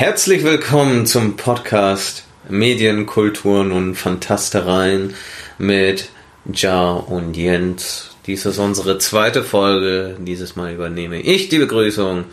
Herzlich 0.00 0.44
willkommen 0.44 1.06
zum 1.06 1.36
Podcast 1.36 2.22
Medien, 2.48 3.04
Kulturen 3.04 3.72
und 3.72 3.96
Fantastereien 3.96 5.14
mit 5.58 6.10
Ja 6.52 6.92
und 6.92 7.36
Jens. 7.36 8.10
Dies 8.24 8.46
ist 8.46 8.58
unsere 8.58 8.98
zweite 8.98 9.42
Folge. 9.42 10.16
Dieses 10.20 10.54
Mal 10.54 10.72
übernehme 10.72 11.20
ich 11.20 11.48
die 11.48 11.58
Begrüßung. 11.58 12.26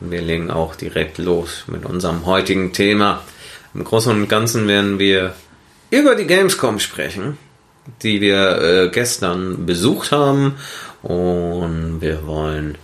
Wir 0.00 0.20
legen 0.20 0.50
auch 0.50 0.74
direkt 0.74 1.18
los 1.18 1.62
mit 1.68 1.86
unserem 1.86 2.26
heutigen 2.26 2.72
Thema. 2.72 3.22
Im 3.72 3.84
Großen 3.84 4.10
und 4.12 4.28
Ganzen 4.28 4.66
werden 4.66 4.98
wir 4.98 5.36
über 5.90 6.16
die 6.16 6.26
Gamescom 6.26 6.80
sprechen, 6.80 7.38
die 8.02 8.20
wir 8.20 8.58
äh, 8.58 8.88
gestern 8.88 9.64
besucht 9.64 10.10
haben. 10.10 10.56
Und 11.04 12.00
wir 12.00 12.26
wollen 12.26 12.76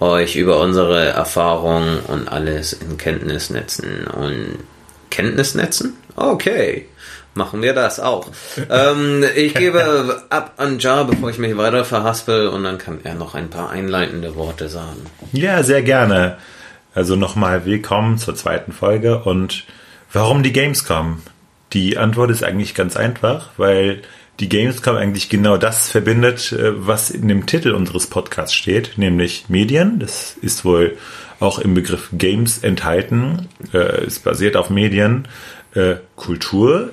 euch 0.00 0.36
über 0.36 0.60
unsere 0.60 1.06
Erfahrungen 1.06 2.00
und 2.00 2.28
alles 2.28 2.72
in 2.72 2.96
Kenntnis 2.98 3.50
netzen. 3.50 4.06
Und 4.06 4.58
Kenntnis 5.10 5.54
netzen? 5.54 5.94
Okay. 6.16 6.86
Machen 7.34 7.60
wir 7.60 7.74
das 7.74 8.00
auch. 8.00 8.30
ähm, 8.70 9.24
ich 9.34 9.54
gebe 9.54 10.22
ab 10.30 10.54
an 10.56 10.78
Jar, 10.78 11.04
bevor 11.04 11.28
ich 11.28 11.38
mich 11.38 11.56
weiter 11.56 11.84
verhaspel, 11.84 12.48
und 12.48 12.64
dann 12.64 12.78
kann 12.78 13.00
er 13.04 13.14
noch 13.14 13.34
ein 13.34 13.50
paar 13.50 13.70
einleitende 13.70 14.36
Worte 14.36 14.68
sagen. 14.68 15.04
Ja, 15.32 15.62
sehr 15.62 15.82
gerne. 15.82 16.38
Also 16.94 17.14
nochmal 17.14 17.66
willkommen 17.66 18.16
zur 18.16 18.34
zweiten 18.34 18.72
Folge. 18.72 19.18
Und 19.22 19.64
warum 20.12 20.42
die 20.42 20.52
Gamescom? 20.52 21.22
Die 21.74 21.98
Antwort 21.98 22.30
ist 22.30 22.42
eigentlich 22.42 22.74
ganz 22.74 22.96
einfach, 22.96 23.50
weil 23.58 24.00
die 24.40 24.48
Gamescom 24.48 24.96
eigentlich 24.96 25.28
genau 25.28 25.56
das 25.56 25.88
verbindet, 25.88 26.52
äh, 26.52 26.86
was 26.86 27.10
in 27.10 27.28
dem 27.28 27.46
Titel 27.46 27.72
unseres 27.72 28.06
Podcasts 28.06 28.54
steht, 28.54 28.98
nämlich 28.98 29.46
Medien. 29.48 29.98
Das 29.98 30.36
ist 30.40 30.64
wohl 30.64 30.96
auch 31.40 31.58
im 31.58 31.74
Begriff 31.74 32.08
Games 32.12 32.58
enthalten. 32.58 33.48
Äh, 33.72 34.04
es 34.04 34.18
basiert 34.18 34.56
auf 34.56 34.70
Medien, 34.70 35.28
äh, 35.74 35.96
Kultur. 36.16 36.90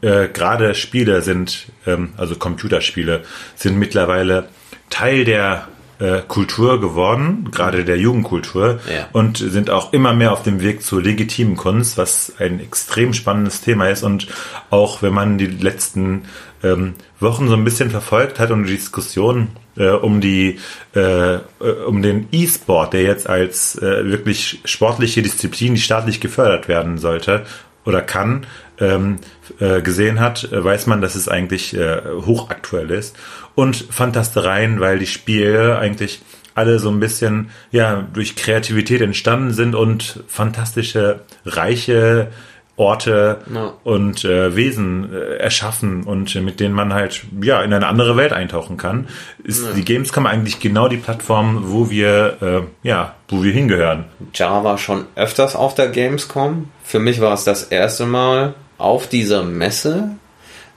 Gerade 0.00 0.74
Spiele 0.74 1.22
sind, 1.22 1.66
ähm, 1.86 2.08
also 2.16 2.34
Computerspiele, 2.34 3.22
sind 3.54 3.78
mittlerweile 3.78 4.48
Teil 4.90 5.24
der 5.24 5.68
äh, 5.98 6.20
Kultur 6.26 6.80
geworden, 6.80 7.48
gerade 7.50 7.84
der 7.84 7.98
Jugendkultur, 7.98 8.80
ja. 8.92 9.08
und 9.12 9.38
sind 9.38 9.70
auch 9.70 9.92
immer 9.92 10.12
mehr 10.12 10.32
auf 10.32 10.42
dem 10.42 10.60
Weg 10.60 10.82
zur 10.82 11.02
legitimen 11.02 11.56
Kunst, 11.56 11.96
was 11.98 12.34
ein 12.38 12.60
extrem 12.60 13.14
spannendes 13.14 13.60
Thema 13.60 13.88
ist. 13.88 14.02
Und 14.02 14.28
auch 14.70 15.02
wenn 15.02 15.14
man 15.14 15.38
die 15.38 15.46
letzten 15.46 16.22
ähm, 16.62 16.94
Wochen 17.20 17.48
so 17.48 17.54
ein 17.54 17.64
bisschen 17.64 17.90
verfolgt 17.90 18.38
hat 18.38 18.50
und 18.50 18.64
die 18.64 18.76
Diskussion 18.76 19.48
äh, 19.76 19.90
um 19.90 20.20
die 20.20 20.58
äh, 20.94 21.38
um 21.86 22.02
den 22.02 22.28
E-Sport, 22.32 22.92
der 22.92 23.02
jetzt 23.02 23.28
als 23.28 23.76
äh, 23.76 24.04
wirklich 24.10 24.60
sportliche 24.64 25.22
Disziplin, 25.22 25.74
die 25.74 25.80
staatlich 25.80 26.20
gefördert 26.20 26.68
werden 26.68 26.98
sollte 26.98 27.44
oder 27.84 28.02
kann, 28.02 28.46
ähm, 28.78 29.18
äh, 29.60 29.80
gesehen 29.80 30.20
hat, 30.20 30.44
äh, 30.52 30.62
weiß 30.64 30.86
man, 30.86 31.00
dass 31.00 31.14
es 31.14 31.28
eigentlich 31.28 31.74
äh, 31.76 32.00
hochaktuell 32.26 32.90
ist. 32.90 33.16
Und 33.56 33.86
Fantastereien, 33.90 34.78
weil 34.78 35.00
die 35.00 35.06
Spiele 35.06 35.78
eigentlich 35.78 36.20
alle 36.54 36.78
so 36.78 36.88
ein 36.90 37.00
bisschen 37.00 37.50
ja 37.72 38.06
durch 38.12 38.36
Kreativität 38.36 39.00
entstanden 39.00 39.52
sind 39.52 39.74
und 39.74 40.22
fantastische, 40.28 41.20
reiche 41.44 42.28
Orte 42.76 43.38
ja. 43.52 43.72
und 43.84 44.24
äh, 44.24 44.54
Wesen 44.54 45.10
äh, 45.12 45.36
erschaffen 45.36 46.04
und 46.04 46.36
äh, 46.36 46.40
mit 46.40 46.60
denen 46.60 46.74
man 46.74 46.92
halt 46.92 47.22
ja 47.40 47.62
in 47.62 47.72
eine 47.72 47.86
andere 47.86 48.16
Welt 48.16 48.34
eintauchen 48.34 48.76
kann, 48.76 49.08
ist 49.42 49.64
ja. 49.64 49.72
die 49.72 49.84
Gamescom 49.84 50.26
eigentlich 50.26 50.60
genau 50.60 50.86
die 50.88 50.98
Plattform, 50.98 51.64
wo 51.68 51.88
wir 51.88 52.36
äh, 52.42 52.86
ja 52.86 53.14
wo 53.28 53.42
wir 53.42 53.52
hingehören. 53.52 54.04
Java 54.34 54.76
schon 54.76 55.06
öfters 55.14 55.56
auf 55.56 55.74
der 55.74 55.88
Gamescom. 55.88 56.68
Für 56.84 56.98
mich 56.98 57.20
war 57.20 57.32
es 57.32 57.44
das 57.44 57.64
erste 57.64 58.04
Mal 58.04 58.54
auf 58.76 59.08
dieser 59.08 59.42
Messe, 59.42 60.10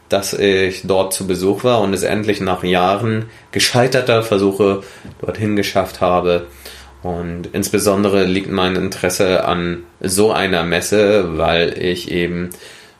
dass 0.09 0.33
ich 0.33 0.81
dort 0.85 1.13
zu 1.13 1.27
Besuch 1.27 1.63
war 1.63 1.81
und 1.81 1.93
es 1.93 2.03
endlich 2.03 2.41
nach 2.41 2.63
Jahren 2.63 3.25
gescheiterter 3.51 4.23
Versuche 4.23 4.83
dorthin 5.21 5.55
geschafft 5.55 6.01
habe. 6.01 6.47
Und 7.01 7.49
insbesondere 7.53 8.25
liegt 8.25 8.51
mein 8.51 8.75
Interesse 8.75 9.45
an 9.45 9.83
so 10.01 10.31
einer 10.31 10.63
Messe, 10.63 11.37
weil 11.37 11.81
ich 11.81 12.11
eben 12.11 12.49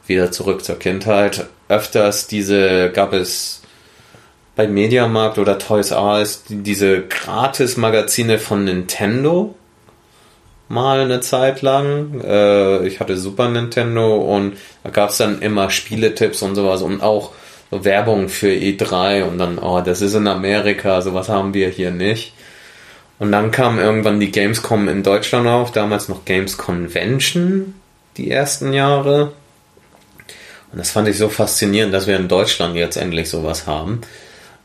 wieder 0.08 0.31
zurück 0.31 0.64
zur 0.64 0.80
Kindheit 0.80 1.48
öfters 1.69 2.28
diese 2.28 2.90
gab 2.90 3.14
es 3.14 3.62
bei 4.56 4.68
Mediamarkt 4.68 5.38
oder 5.38 5.58
Toys 5.58 5.92
R 5.92 6.19
Us 6.19 6.44
diese 6.50 7.03
Gratis-Magazine 7.03 8.40
von 8.40 8.66
Nintendo 8.66 9.56
mal 10.69 11.02
eine 11.02 11.19
Zeit 11.19 11.62
lang. 11.62 12.22
Äh, 12.24 12.88
ich 12.88 13.00
hatte 13.00 13.18
Super 13.18 13.50
Nintendo 13.50 14.18
und 14.18 14.53
da 14.84 14.91
gab 14.91 15.09
es 15.09 15.18
dann 15.18 15.41
immer 15.41 15.69
Spieletipps 15.69 16.41
und 16.41 16.56
sowas 16.56 16.81
und 16.81 17.02
auch 17.02 17.31
so 17.72 17.84
Werbung 17.84 18.30
für 18.30 18.47
E3 18.47 19.24
und 19.24 19.38
dann, 19.38 19.59
oh, 19.59 19.81
das 19.81 20.02
ist 20.02 20.13
in 20.13 20.28
Amerika, 20.28 21.02
sowas 21.02 21.30
haben 21.30 21.53
wir 21.53 21.69
hier 21.69 21.91
nicht. 21.91 22.34
Und 23.19 23.34
dann 23.34 23.52
kam 23.52 23.80
irgendwann 23.80 24.19
die 24.19 24.31
Gamescom 24.31 24.88
in 24.88 25.03
Deutschland 25.03 25.46
auf, 25.46 25.72
damals 25.72 26.07
noch 26.07 26.24
Games 26.24 26.57
Convention, 26.57 27.74
die 28.16 28.31
ersten 28.31 28.72
Jahre. 28.72 29.34
Und 30.72 30.78
das 30.78 30.91
fand 30.91 31.07
ich 31.09 31.18
so 31.18 31.28
faszinierend, 31.28 31.94
dass 31.94 32.07
wir 32.07 32.16
in 32.16 32.30
Deutschland 32.30 32.75
jetzt 32.75 32.96
endlich 32.96 33.30
sowas 33.30 33.68
haben. 33.68 34.01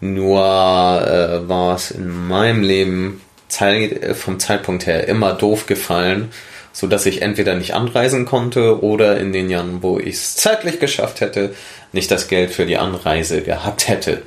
Nur 0.00 0.40
äh, 0.40 1.48
war 1.48 1.74
es 1.74 1.90
in 1.90 2.28
meinem 2.28 2.62
Leben 2.62 3.20
Zeit, 3.54 4.16
vom 4.16 4.38
Zeitpunkt 4.38 4.86
her 4.86 5.06
immer 5.08 5.32
doof 5.34 5.66
gefallen, 5.66 6.30
so 6.72 6.86
dass 6.86 7.06
ich 7.06 7.22
entweder 7.22 7.54
nicht 7.54 7.74
anreisen 7.74 8.26
konnte 8.26 8.82
oder 8.82 9.18
in 9.18 9.32
den 9.32 9.48
Jahren, 9.48 9.82
wo 9.82 9.98
ich 9.98 10.16
es 10.16 10.34
zeitlich 10.34 10.80
geschafft 10.80 11.20
hätte, 11.20 11.54
nicht 11.92 12.10
das 12.10 12.28
Geld 12.28 12.50
für 12.50 12.66
die 12.66 12.76
Anreise 12.76 13.42
gehabt 13.42 13.88
hätte. 13.88 14.22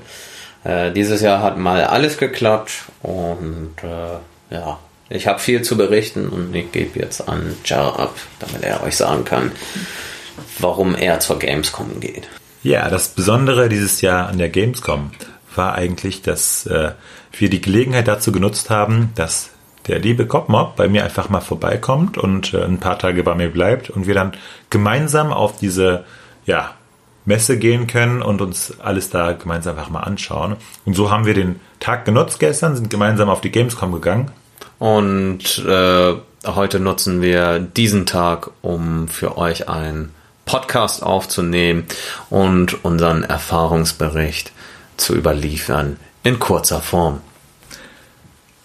Äh, 0.63 0.91
dieses 0.91 1.21
Jahr 1.21 1.41
hat 1.41 1.57
mal 1.57 1.83
alles 1.83 2.17
geklappt 2.17 2.71
und 3.03 3.75
äh, 3.83 4.53
ja, 4.55 4.79
ich 5.09 5.27
habe 5.27 5.39
viel 5.39 5.61
zu 5.61 5.77
berichten 5.77 6.29
und 6.29 6.55
ich 6.55 6.71
gebe 6.71 6.99
jetzt 6.99 7.27
an 7.27 7.55
Jar 7.65 7.99
ab, 7.99 8.15
damit 8.39 8.63
er 8.63 8.83
euch 8.83 8.95
sagen 8.95 9.25
kann, 9.25 9.51
warum 10.59 10.95
er 10.95 11.19
zur 11.19 11.39
Gamescom 11.39 11.99
geht. 11.99 12.27
Ja, 12.63 12.89
das 12.89 13.09
Besondere 13.09 13.69
dieses 13.69 14.01
Jahr 14.01 14.27
an 14.27 14.38
der 14.38 14.49
Gamescom 14.49 15.11
war 15.55 15.75
eigentlich, 15.75 16.21
dass 16.21 16.65
äh, 16.65 16.91
wir 17.40 17.50
die 17.50 17.62
Gelegenheit 17.62 18.08
dazu 18.08 18.31
genutzt 18.31 18.70
haben, 18.70 19.12
dass 19.16 19.52
der 19.88 20.00
liebe 20.00 20.28
Kopmob 20.28 20.75
bei 20.75 20.88
mir 20.88 21.03
einfach 21.03 21.30
mal 21.30 21.42
vorbeikommt 21.42 22.18
und 22.18 22.53
äh, 22.53 22.64
ein 22.64 22.80
paar 22.80 23.00
Tage 23.00 23.24
bei 23.24 23.36
mir 23.36 23.50
bleibt 23.50 23.90
und 23.90 24.08
wir 24.08 24.14
dann 24.14 24.34
gemeinsam 24.70 25.31
auf 25.31 25.58
diese 25.58 26.03
ja, 26.46 26.72
Messe 27.25 27.58
gehen 27.58 27.88
können 27.88 28.22
und 28.22 28.42
uns 28.42 28.80
alles 28.80 29.09
da 29.09 29.34
gemeinsam 29.34 29.78
einfach 29.78 29.90
mal 29.90 30.02
anschauen. 30.02 30.56
Und 30.86 30.96
so 30.96 31.12
haben 31.12 31.25
wir 31.25 31.34
den 31.34 31.59
Tag 31.80 32.06
genutzt 32.06 32.40
gestern, 32.40 32.75
sind 32.75 32.90
gemeinsam 32.90 33.30
auf 33.30 33.42
die 33.42 33.52
Gamescom 33.52 33.92
gegangen. 33.92 34.31
Und 34.80 35.59
äh, 35.66 36.14
heute 36.46 36.80
nutzen 36.80 37.22
wir 37.22 37.59
diesen 37.59 38.06
Tag, 38.06 38.52
um 38.62 39.08
für 39.08 39.38
euch 39.38 39.68
einen 39.68 40.14
Podcast 40.46 41.04
aufzunehmen 41.04 41.86
und 42.30 42.86
unseren 42.86 43.24
Erfahrungsbericht 43.24 44.54
zu 44.96 45.14
überliefern 45.16 45.98
in 46.24 46.40
kurzer 46.40 46.81
Form. 46.81 47.22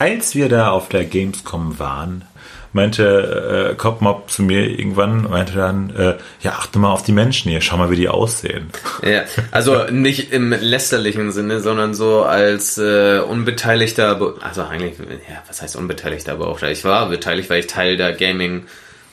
Als 0.03 0.35
wir 0.35 0.49
da 0.49 0.73
auf 0.73 0.89
der 0.89 1.05
Gamescom 1.05 1.79
waren, 1.79 2.25
meinte 2.73 3.71
äh, 3.71 3.77
Kopmob 3.77 4.29
zu 4.29 4.43
mir 4.43 4.69
irgendwann, 4.69 5.31
meinte 5.31 5.53
dann, 5.53 5.95
äh, 5.95 6.17
ja, 6.41 6.55
achte 6.55 6.81
mal 6.81 6.91
auf 6.91 7.05
die 7.05 7.13
Menschen 7.13 7.53
hier, 7.53 7.61
schau 7.61 7.77
mal, 7.77 7.89
wie 7.89 7.95
die 7.95 8.09
aussehen. 8.09 8.71
Ja, 9.05 9.23
also 9.53 9.85
nicht 9.93 10.33
im 10.33 10.51
lästerlichen 10.51 11.31
Sinne, 11.31 11.61
sondern 11.61 11.95
so 11.95 12.25
als 12.25 12.79
äh, 12.79 13.21
unbeteiligter, 13.21 14.17
Be 14.17 14.35
also 14.41 14.65
eigentlich, 14.65 14.99
ja, 14.99 15.41
was 15.47 15.63
heißt 15.63 15.77
unbeteiligter 15.77 16.35
Beobachter? 16.35 16.73
Ich 16.73 16.83
war 16.83 17.09
beteiligt, 17.09 17.49
weil 17.49 17.61
ich 17.61 17.69
Teil 17.69 17.97
der 17.97 18.13
Gaming 18.13 18.65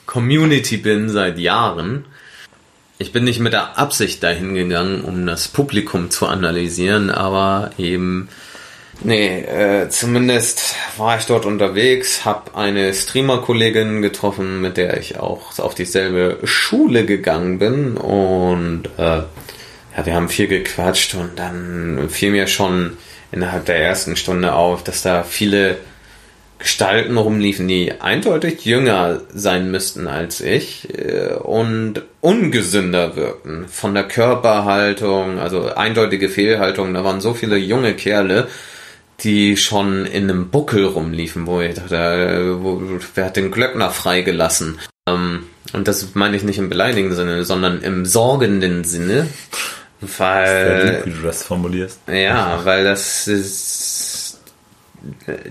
Community 0.06 0.76
bin 0.76 1.08
seit 1.08 1.38
Jahren. 1.38 2.04
Ich 2.98 3.12
bin 3.12 3.22
nicht 3.22 3.38
mit 3.38 3.52
der 3.52 3.78
Absicht 3.78 4.24
dahin 4.24 4.54
gegangen, 4.54 5.02
um 5.04 5.24
das 5.24 5.46
Publikum 5.46 6.10
zu 6.10 6.26
analysieren, 6.26 7.10
aber 7.10 7.70
eben, 7.78 8.28
nee, 9.02 9.40
äh, 9.40 9.88
zumindest 9.88 10.74
war 10.96 11.18
ich 11.18 11.26
dort 11.26 11.46
unterwegs, 11.46 12.24
habe 12.24 12.54
eine 12.54 12.92
Streamer-Kollegin 12.92 14.02
getroffen, 14.02 14.60
mit 14.60 14.76
der 14.76 14.98
ich 14.98 15.18
auch 15.18 15.58
auf 15.58 15.74
dieselbe 15.74 16.38
Schule 16.44 17.04
gegangen 17.04 17.58
bin 17.58 17.96
und 17.96 18.84
äh, 18.98 19.22
ja, 19.96 20.06
wir 20.06 20.14
haben 20.14 20.28
viel 20.28 20.46
gequatscht 20.46 21.14
und 21.14 21.38
dann 21.38 22.08
fiel 22.08 22.30
mir 22.30 22.46
schon 22.46 22.96
innerhalb 23.32 23.66
der 23.66 23.76
ersten 23.76 24.16
Stunde 24.16 24.54
auf, 24.54 24.84
dass 24.84 25.02
da 25.02 25.22
viele 25.22 25.78
Gestalten 26.60 27.16
rumliefen, 27.16 27.66
die 27.68 28.00
eindeutig 28.00 28.66
jünger 28.66 29.22
sein 29.32 29.70
müssten 29.70 30.06
als 30.06 30.42
ich 30.42 30.88
äh, 30.94 31.32
und 31.34 32.02
ungesünder 32.20 33.16
wirkten. 33.16 33.66
Von 33.66 33.94
der 33.94 34.04
Körperhaltung, 34.04 35.38
also 35.38 35.74
eindeutige 35.74 36.28
Fehlhaltung, 36.28 36.92
da 36.92 37.02
waren 37.02 37.22
so 37.22 37.32
viele 37.32 37.56
junge 37.56 37.94
Kerle, 37.94 38.46
die 39.22 39.56
schon 39.56 40.06
in 40.06 40.24
einem 40.24 40.50
Buckel 40.50 40.84
rumliefen, 40.84 41.46
wo 41.46 41.60
ich 41.60 41.74
dachte, 41.74 41.96
äh, 41.96 42.62
wo, 42.62 42.82
wer 43.14 43.24
hat 43.26 43.36
den 43.36 43.50
Glöckner 43.50 43.90
freigelassen? 43.90 44.78
Ähm, 45.08 45.44
Und 45.72 45.88
das 45.88 46.14
meine 46.14 46.36
ich 46.36 46.42
nicht 46.42 46.58
im 46.58 46.68
beleidigenden 46.68 47.16
Sinne, 47.16 47.44
sondern 47.44 47.82
im 47.82 48.04
sorgenden 48.06 48.84
Sinne. 48.84 49.26
Weil. 50.00 51.02
Wie 51.04 51.10
du 51.10 51.22
das 51.22 51.42
formulierst. 51.42 52.00
Ja, 52.08 52.64
weil 52.64 52.84
das 52.84 53.28
ist. 53.28 54.40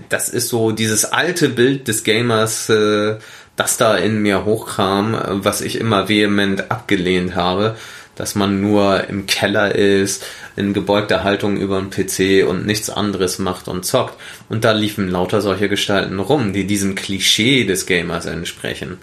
Das 0.08 0.28
ist 0.28 0.48
so 0.48 0.70
dieses 0.70 1.04
alte 1.04 1.48
Bild 1.48 1.88
des 1.88 2.04
Gamers, 2.04 2.68
äh, 2.68 3.16
das 3.56 3.76
da 3.76 3.96
in 3.96 4.22
mir 4.22 4.44
hochkam, 4.44 5.20
was 5.42 5.60
ich 5.60 5.78
immer 5.78 6.08
vehement 6.08 6.70
abgelehnt 6.70 7.34
habe, 7.34 7.76
dass 8.16 8.34
man 8.34 8.60
nur 8.60 9.08
im 9.08 9.26
Keller 9.26 9.74
ist, 9.74 10.24
in 10.56 10.74
gebeugter 10.74 11.24
Haltung 11.24 11.56
über 11.56 11.78
einen 11.78 11.90
PC 11.90 12.46
und 12.46 12.66
nichts 12.66 12.90
anderes 12.90 13.38
macht 13.38 13.68
und 13.68 13.84
zockt. 13.86 14.14
Und 14.48 14.64
da 14.64 14.72
liefen 14.72 15.08
lauter 15.08 15.40
solche 15.40 15.68
Gestalten 15.68 16.18
rum, 16.18 16.52
die 16.52 16.66
diesem 16.66 16.94
Klischee 16.94 17.64
des 17.64 17.86
Gamers 17.86 18.26
entsprechen. 18.26 18.98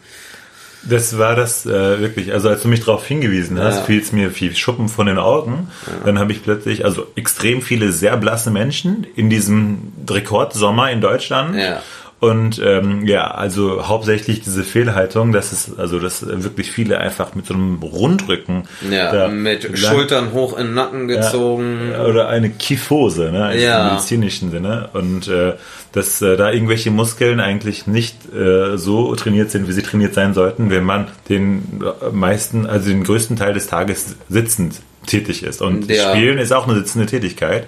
Das 0.83 1.17
war 1.17 1.35
das 1.35 1.65
äh, 1.65 1.99
wirklich, 1.99 2.31
also 2.31 2.49
als 2.49 2.61
du 2.61 2.67
mich 2.67 2.81
darauf 2.81 3.05
hingewiesen 3.05 3.59
hast, 3.59 3.77
Ja. 3.77 3.83
fiel 3.83 3.99
es 3.99 4.11
mir 4.11 4.29
viel 4.31 4.55
Schuppen 4.55 4.87
von 4.87 5.07
den 5.07 5.17
Augen. 5.17 5.69
Dann 6.05 6.19
habe 6.19 6.31
ich 6.31 6.43
plötzlich, 6.43 6.85
also 6.85 7.07
extrem 7.15 7.61
viele 7.61 7.91
sehr 7.91 8.15
blasse 8.15 8.51
Menschen 8.51 9.05
in 9.15 9.29
diesem 9.29 9.91
Rekordsommer 10.07 10.91
in 10.91 11.01
Deutschland. 11.01 11.55
Ja. 11.57 11.81
Und 12.19 12.59
ähm, 12.65 13.05
ja, 13.05 13.29
also 13.29 13.87
hauptsächlich 13.87 14.41
diese 14.41 14.63
Fehlhaltung, 14.63 15.31
dass 15.33 15.51
es, 15.51 15.77
also 15.77 15.99
dass 15.99 16.25
wirklich 16.27 16.71
viele 16.71 16.97
einfach 16.97 17.35
mit 17.35 17.45
so 17.45 17.53
einem 17.53 17.77
Rundrücken 17.83 18.63
Ja, 18.89 19.11
da 19.11 19.27
mit 19.27 19.63
lang- 19.63 19.75
Schultern 19.75 20.31
hoch 20.33 20.57
in 20.57 20.65
den 20.67 20.73
Nacken 20.73 21.07
gezogen. 21.07 21.91
oder 22.09 22.27
eine 22.27 22.49
Kyphose, 22.49 23.31
ne, 23.31 23.53
im 23.53 23.59
Ja. 23.61 23.91
medizinischen 23.91 24.49
Sinne. 24.49 24.89
Und 24.93 25.27
äh, 25.27 25.53
dass 25.91 26.19
äh, 26.23 26.37
da 26.37 26.51
irgendwelche 26.51 26.89
Muskeln 26.89 27.39
eigentlich 27.39 27.85
nicht 27.85 28.15
äh, 28.33 28.77
so 28.79 29.13
trainiert 29.15 29.51
sind, 29.51 29.67
wie 29.67 29.73
sie 29.73 29.83
trainiert 29.83 30.15
sein 30.15 30.33
sollten, 30.33 30.71
wenn 30.71 30.83
man 30.85 31.09
den 31.29 31.81
äh, 31.83 32.09
meisten, 32.11 32.65
also 32.65 32.89
den 32.89 33.03
größten 33.03 33.35
Teil 33.35 33.53
des 33.53 33.67
Tages 33.67 34.15
sitzend 34.27 34.81
tätig 35.05 35.43
ist. 35.43 35.61
Und 35.61 35.87
Ja. 35.91 36.09
Spielen 36.15 36.39
ist 36.39 36.51
auch 36.51 36.67
eine 36.67 36.77
sitzende 36.79 37.05
Tätigkeit. 37.05 37.67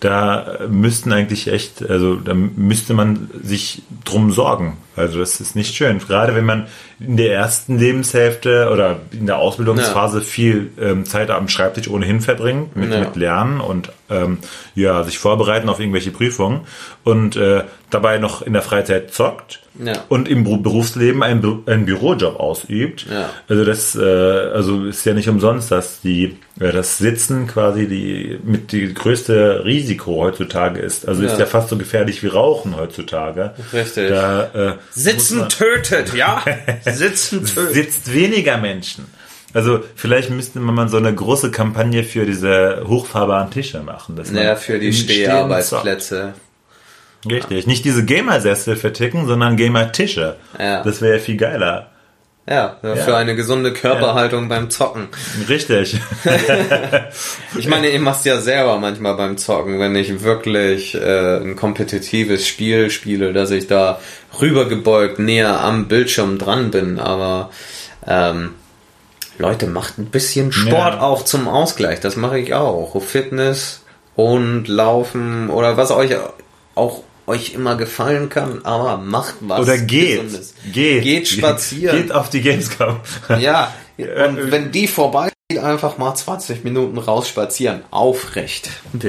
Da 0.00 0.58
müssten 0.68 1.12
eigentlich 1.12 1.48
echt, 1.48 1.88
also 1.88 2.16
da 2.16 2.34
müsste 2.34 2.92
man 2.92 3.30
sich 3.42 3.82
drum 4.04 4.30
sorgen. 4.30 4.76
Also 4.94 5.18
das 5.18 5.40
ist 5.40 5.56
nicht 5.56 5.74
schön. 5.74 5.98
Gerade 5.98 6.34
wenn 6.34 6.44
man 6.44 6.66
in 7.00 7.16
der 7.16 7.32
ersten 7.32 7.78
Lebenshälfte 7.78 8.70
oder 8.72 9.00
in 9.12 9.26
der 9.26 9.36
Ausbildungsphase 9.38 10.20
viel 10.22 10.70
ähm, 10.80 11.04
Zeit 11.04 11.30
am 11.30 11.48
Schreibtisch 11.48 11.88
ohnehin 11.88 12.20
verbringt, 12.20 12.76
mit, 12.76 12.90
Ja. 12.92 13.00
mit 13.00 13.16
Lernen 13.16 13.60
und 13.60 13.90
ähm, 14.08 14.38
ja, 14.74 15.02
sich 15.02 15.18
vorbereiten 15.18 15.68
auf 15.68 15.80
irgendwelche 15.80 16.10
Prüfungen 16.12 16.60
und 17.04 17.36
äh, 17.36 17.64
dabei 17.90 18.18
noch 18.18 18.40
in 18.42 18.52
der 18.54 18.62
Freizeit 18.62 19.12
zockt 19.12 19.60
Ja. 19.84 19.92
und 20.08 20.28
im 20.28 20.44
Beru- 20.46 20.62
Berufsleben 20.62 21.22
einen, 21.22 21.40
Bü 21.42 21.56
einen 21.66 21.84
Bürojob 21.84 22.38
ausübt. 22.40 23.06
Ja. 23.10 23.28
Also 23.48 23.64
das 23.64 23.94
äh, 23.96 24.00
also 24.02 24.84
ist 24.86 25.04
ja 25.04 25.12
nicht 25.12 25.28
umsonst, 25.28 25.70
dass 25.70 26.00
die 26.00 26.36
äh, 26.58 26.72
das 26.72 26.96
Sitzen 26.96 27.46
quasi 27.48 27.86
die 27.86 28.38
mit 28.44 28.72
die 28.72 28.94
größte 28.94 29.64
Risiko 29.66 29.85
heutzutage 29.94 30.80
ist. 30.80 31.06
Also 31.08 31.22
ist 31.22 31.32
Ja. 31.32 31.38
ja 31.40 31.46
fast 31.46 31.68
so 31.68 31.76
gefährlich 31.78 32.22
wie 32.22 32.26
Rauchen 32.28 32.76
heutzutage. 32.76 33.52
Richtig. 33.72 34.08
Da 34.08 34.44
äh, 34.54 34.72
Sitzen 34.90 35.48
tötet, 35.48 36.14
ja? 36.14 36.42
Sitzen 36.84 37.44
tötet. 37.44 37.74
sitzt 37.74 38.12
weniger 38.14 38.56
Menschen. 38.58 39.06
Also 39.54 39.80
vielleicht 39.94 40.30
müsste 40.30 40.58
man 40.60 40.88
so 40.88 40.96
eine 40.98 41.14
große 41.14 41.50
Kampagne 41.50 42.04
für 42.04 42.26
diese 42.26 42.82
hochfahrbaren 42.86 43.50
Tische 43.50 43.80
machen. 43.80 44.16
Dass 44.16 44.30
man 44.30 44.42
Ja, 44.42 44.56
für 44.56 44.78
die 44.78 44.92
Steharbeitsplätze. 44.92 46.34
Richtig. 47.28 47.66
Nicht 47.66 47.84
diese 47.84 48.04
Gamer-Sessel 48.04 48.76
verticken, 48.76 49.26
sondern 49.26 49.56
Gamer-Tische. 49.56 50.36
Ja. 50.58 50.82
Das 50.82 51.00
wäre 51.00 51.14
ja 51.16 51.20
viel 51.22 51.36
geiler. 51.36 51.90
Ja, 52.48 52.76
für 52.80 53.16
eine 53.16 53.34
gesunde 53.34 53.72
Körperhaltung 53.72 54.48
beim 54.48 54.70
Zocken. 54.70 55.08
Richtig. 55.48 55.98
Ich 57.58 57.68
meine, 57.68 57.88
ich 57.88 58.00
mach's 58.00 58.24
ja 58.24 58.40
selber 58.40 58.78
manchmal 58.78 59.14
beim 59.14 59.38
Zocken, 59.38 59.80
wenn 59.80 59.96
ich 59.96 60.22
wirklich 60.22 60.94
äh, 60.94 61.38
ein 61.38 61.56
kompetitives 61.56 62.46
Spiel 62.46 62.90
spiele, 62.90 63.32
dass 63.32 63.50
ich 63.50 63.66
da 63.66 63.98
rübergebeugt 64.40 65.18
näher 65.18 65.60
am 65.60 65.88
Bildschirm 65.88 66.38
dran 66.38 66.70
bin. 66.70 66.98
Aber 66.98 67.50
ähm, 68.06 68.54
Leute, 69.38 69.66
macht 69.66 69.98
ein 69.98 70.06
bisschen 70.06 70.52
Sport 70.52 70.94
Ja. 70.94 71.00
auch 71.00 71.24
zum 71.24 71.48
Ausgleich. 71.48 72.00
Das 72.00 72.16
mache 72.16 72.38
ich 72.38 72.54
auch. 72.54 73.00
Fitness 73.02 73.82
und 74.14 74.68
Laufen 74.68 75.48
oder 75.50 75.76
was 75.76 75.90
euch 75.90 76.14
auch 76.74 77.02
euch 77.26 77.54
immer 77.54 77.76
gefallen 77.76 78.28
kann, 78.28 78.64
aber 78.64 78.98
macht 78.98 79.36
was. 79.40 79.60
Oder 79.60 79.78
geht. 79.78 80.22
Gesundes. 80.22 80.54
Geht. 80.72 81.02
Geht 81.02 81.28
spazieren. 81.28 82.02
Geht 82.02 82.12
auf 82.12 82.30
die 82.30 82.42
Gamescom. 82.42 83.00
Ja, 83.40 83.72
und 83.98 84.50
wenn 84.50 84.70
die 84.70 84.88
vorbei 84.88 85.30
geht, 85.56 85.64
einfach 85.64 85.98
mal 85.98 86.14
20 86.14 86.64
Minuten 86.64 86.98
raus 86.98 87.28
spazieren. 87.28 87.82
Aufrecht. 87.90 88.70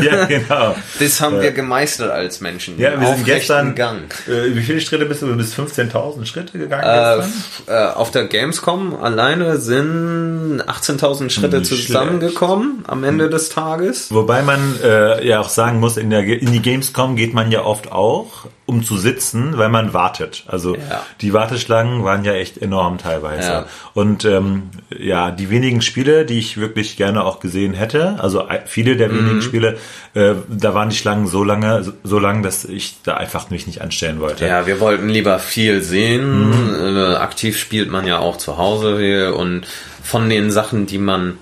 Ja, 0.00 0.24
genau. 0.24 0.74
Das 0.98 1.20
haben 1.20 1.40
wir 1.40 1.52
gemeistert 1.52 2.10
als 2.10 2.40
Menschen. 2.40 2.78
Ja, 2.78 3.00
wir 3.00 3.14
sind 3.14 3.24
gestern. 3.24 3.74
Gang. 3.74 4.12
Äh, 4.26 4.54
wie 4.54 4.62
viele 4.62 4.80
Schritte 4.80 5.06
bist 5.06 5.22
du? 5.22 5.26
Du 5.26 5.36
bist 5.36 5.58
15.000 5.58 6.24
Schritte 6.24 6.58
gegangen 6.58 6.84
Äh, 6.84 7.72
äh, 7.72 7.92
auf 7.92 8.10
der 8.10 8.24
Gamescom 8.24 8.94
alleine 8.96 9.58
sind 9.58 10.62
18.000 10.66 11.30
Schritte 11.30 11.58
Nicht 11.58 11.68
zusammengekommen 11.68 12.84
am 12.86 13.04
Ende 13.04 13.28
des 13.28 13.48
Tages. 13.48 14.12
Wobei 14.12 14.42
man 14.42 14.76
äh, 14.82 15.26
ja 15.26 15.40
auch 15.40 15.48
sagen 15.48 15.80
muss, 15.80 15.96
in, 15.96 16.10
der, 16.10 16.24
in 16.24 16.52
die 16.52 16.62
Gamescom 16.62 17.16
geht 17.16 17.34
man 17.34 17.50
ja 17.50 17.64
oft 17.64 17.92
auch, 17.92 18.46
um 18.70 18.84
zu 18.84 18.96
sitzen, 18.96 19.58
weil 19.58 19.68
man 19.68 19.92
wartet. 19.92 20.44
Also 20.46 20.76
Ja. 20.76 21.04
die 21.20 21.32
Warteschlangen 21.32 22.04
waren 22.04 22.24
ja 22.24 22.32
echt 22.34 22.56
enorm 22.56 22.98
teilweise. 22.98 23.48
Ja. 23.48 23.66
Und 23.94 24.24
ähm, 24.24 24.70
ja, 24.96 25.32
die 25.32 25.50
wenigen 25.50 25.82
Spiele, 25.82 26.24
die 26.24 26.38
ich 26.38 26.56
wirklich 26.56 26.96
gerne 26.96 27.24
auch 27.24 27.40
gesehen 27.40 27.74
hätte, 27.74 28.16
also 28.20 28.46
viele 28.66 28.96
der 28.96 29.08
Mhm. 29.08 29.18
wenigen 29.18 29.42
Spiele, 29.42 29.76
äh, 30.14 30.34
da 30.48 30.72
waren 30.74 30.88
die 30.90 30.96
Schlangen 30.96 31.26
so 31.26 31.42
lange, 31.44 31.82
so, 31.82 31.92
so 32.04 32.18
lang, 32.20 32.42
dass 32.44 32.64
ich 32.64 32.98
da 33.02 33.14
einfach 33.16 33.50
mich 33.50 33.66
nicht 33.66 33.80
anstellen 33.82 34.20
wollte. 34.20 34.46
Ja, 34.46 34.66
wir 34.66 34.78
wollten 34.80 35.08
lieber 35.08 35.38
viel 35.40 35.82
sehen. 35.82 36.52
Äh, 36.80 37.16
aktiv 37.16 37.58
spielt 37.58 37.90
man 37.90 38.06
ja 38.06 38.18
auch 38.20 38.36
zu 38.38 38.56
Hause 38.56 38.98
hier 38.98 39.34
und 39.36 39.66
von 40.02 40.28
den 40.30 40.50
Sachen, 40.50 40.86
die 40.86 40.98
man 40.98 41.38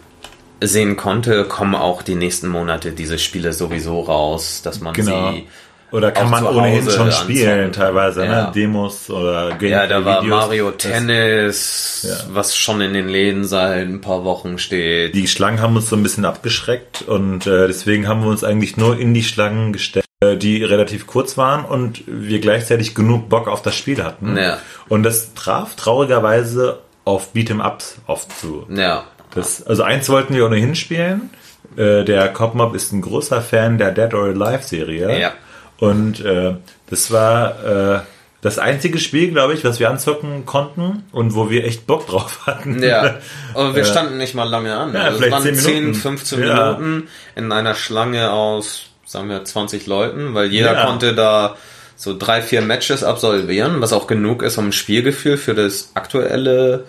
sehen 0.60 0.96
konnte, 0.96 1.44
kommen 1.44 1.74
auch 1.76 2.02
die 2.02 2.16
nächsten 2.16 2.48
Monate 2.48 2.90
diese 2.90 3.18
Spiele 3.18 3.52
sowieso 3.52 4.00
raus, 4.00 4.60
dass 4.64 4.80
man 4.80 4.92
Genau. 4.94 5.30
sie 5.32 5.46
Oder 5.90 6.12
kann 6.12 6.28
man 6.30 6.44
ohnehin 6.46 6.84
Hause 6.84 6.96
schon 6.96 7.12
spielen, 7.12 7.48
anzocken. 7.66 7.72
teilweise, 7.72 8.24
Ja. 8.24 8.46
ne? 8.46 8.52
Demos 8.54 9.08
oder 9.10 9.48
Gameplay 9.50 9.70
Ja, 9.70 9.86
da 9.86 10.04
war 10.04 10.22
Videos. 10.22 10.40
Mario 10.40 10.70
Das- 10.70 10.76
Tennis, 10.82 12.06
Ja. 12.08 12.16
was 12.34 12.56
schon 12.56 12.80
in 12.80 12.92
den 12.92 13.08
Läden 13.08 13.44
seit 13.44 13.86
ein 13.88 14.00
paar 14.00 14.24
Wochen 14.24 14.58
steht. 14.58 15.14
Die 15.14 15.26
Schlangen 15.28 15.60
haben 15.60 15.76
uns 15.76 15.88
so 15.88 15.96
ein 15.96 16.02
bisschen 16.02 16.24
abgeschreckt 16.24 17.02
und 17.02 17.46
äh, 17.46 17.66
deswegen 17.66 18.06
haben 18.06 18.22
wir 18.22 18.28
uns 18.30 18.44
eigentlich 18.44 18.76
nur 18.76 18.98
in 18.98 19.14
die 19.14 19.22
Schlangen 19.24 19.72
gestellt, 19.72 20.04
äh, 20.22 20.36
die 20.36 20.62
relativ 20.62 21.06
kurz 21.06 21.36
waren 21.38 21.64
und 21.64 22.02
wir 22.06 22.40
gleichzeitig 22.40 22.94
genug 22.94 23.28
Bock 23.28 23.48
auf 23.48 23.62
das 23.62 23.74
Spiel 23.74 24.02
hatten. 24.04 24.36
Ja. 24.36 24.58
Und 24.88 25.02
das 25.04 25.34
traf 25.34 25.74
traurigerweise 25.76 26.80
auf 27.04 27.32
Beat'em-Ups 27.34 27.96
oft 28.06 28.38
zu. 28.38 28.66
Ja, 28.74 29.04
Das, 29.34 29.66
also 29.66 29.82
eins 29.82 30.08
wollten 30.08 30.34
wir 30.34 30.46
ohnehin 30.46 30.74
spielen. 30.74 31.30
Äh, 31.76 32.02
der 32.04 32.28
Copmob 32.28 32.74
ist 32.74 32.92
ein 32.92 33.02
großer 33.02 33.40
Fan 33.42 33.76
der 33.78 33.90
Dead 33.92 34.12
or 34.14 34.24
Alive 34.26 34.62
Serie. 34.62 35.18
Ja. 35.20 35.32
Und 35.78 36.20
äh, 36.24 36.54
das 36.90 37.10
war 37.10 37.96
äh, 37.96 38.00
das 38.40 38.58
einzige 38.58 38.98
Spiel, 38.98 39.30
glaube 39.30 39.54
ich, 39.54 39.64
was 39.64 39.78
wir 39.80 39.90
anzocken 39.90 40.44
konnten 40.46 41.04
und 41.12 41.34
wo 41.34 41.50
wir 41.50 41.64
echt 41.64 41.86
Bock 41.86 42.06
drauf 42.06 42.40
hatten. 42.46 42.82
ja. 42.82 43.18
Aber 43.54 43.74
wir 43.74 43.84
standen 43.84 44.16
nicht 44.18 44.34
mal 44.34 44.48
lange 44.48 44.76
an. 44.76 44.92
Ja, 44.94 45.02
also 45.02 45.12
es 45.12 45.18
vielleicht 45.18 45.32
waren 45.32 45.42
10 45.42 45.54
10, 45.56 45.74
Minuten. 45.74 45.94
15 45.94 46.42
Ja. 46.44 46.72
Minuten 46.78 47.08
in 47.36 47.52
einer 47.52 47.74
Schlange 47.74 48.30
aus, 48.30 48.86
sagen 49.06 49.28
wir, 49.28 49.44
20 49.44 49.86
Leuten, 49.86 50.34
weil 50.34 50.48
jeder 50.50 50.74
Ja. 50.74 50.84
konnte 50.86 51.14
da 51.14 51.56
so 51.96 52.16
drei, 52.16 52.42
vier 52.42 52.60
Matches 52.62 53.02
absolvieren, 53.02 53.80
was 53.80 53.92
auch 53.92 54.06
genug 54.06 54.42
ist, 54.44 54.56
um 54.58 54.68
ein 54.68 54.72
Spielgefühl 54.72 55.36
für 55.36 55.54
das 55.54 55.90
aktuelle 55.94 56.84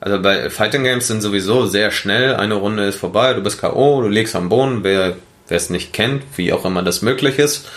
Also 0.00 0.20
bei 0.20 0.50
Fighting 0.50 0.82
Games 0.82 1.06
sind 1.06 1.20
sowieso 1.22 1.66
sehr 1.66 1.92
schnell, 1.92 2.34
eine 2.34 2.54
Runde 2.54 2.84
ist 2.86 2.96
vorbei, 2.98 3.34
du 3.34 3.40
bist 3.40 3.60
K.O., 3.60 4.02
du 4.02 4.08
legst 4.08 4.34
am 4.34 4.48
Boden, 4.48 4.82
wer 4.82 5.14
wer 5.46 5.56
es 5.56 5.70
nicht 5.70 5.92
kennt, 5.92 6.22
wie 6.36 6.52
auch 6.52 6.64
immer 6.64 6.82
das 6.82 7.02
möglich 7.02 7.38
ist, 7.38 7.68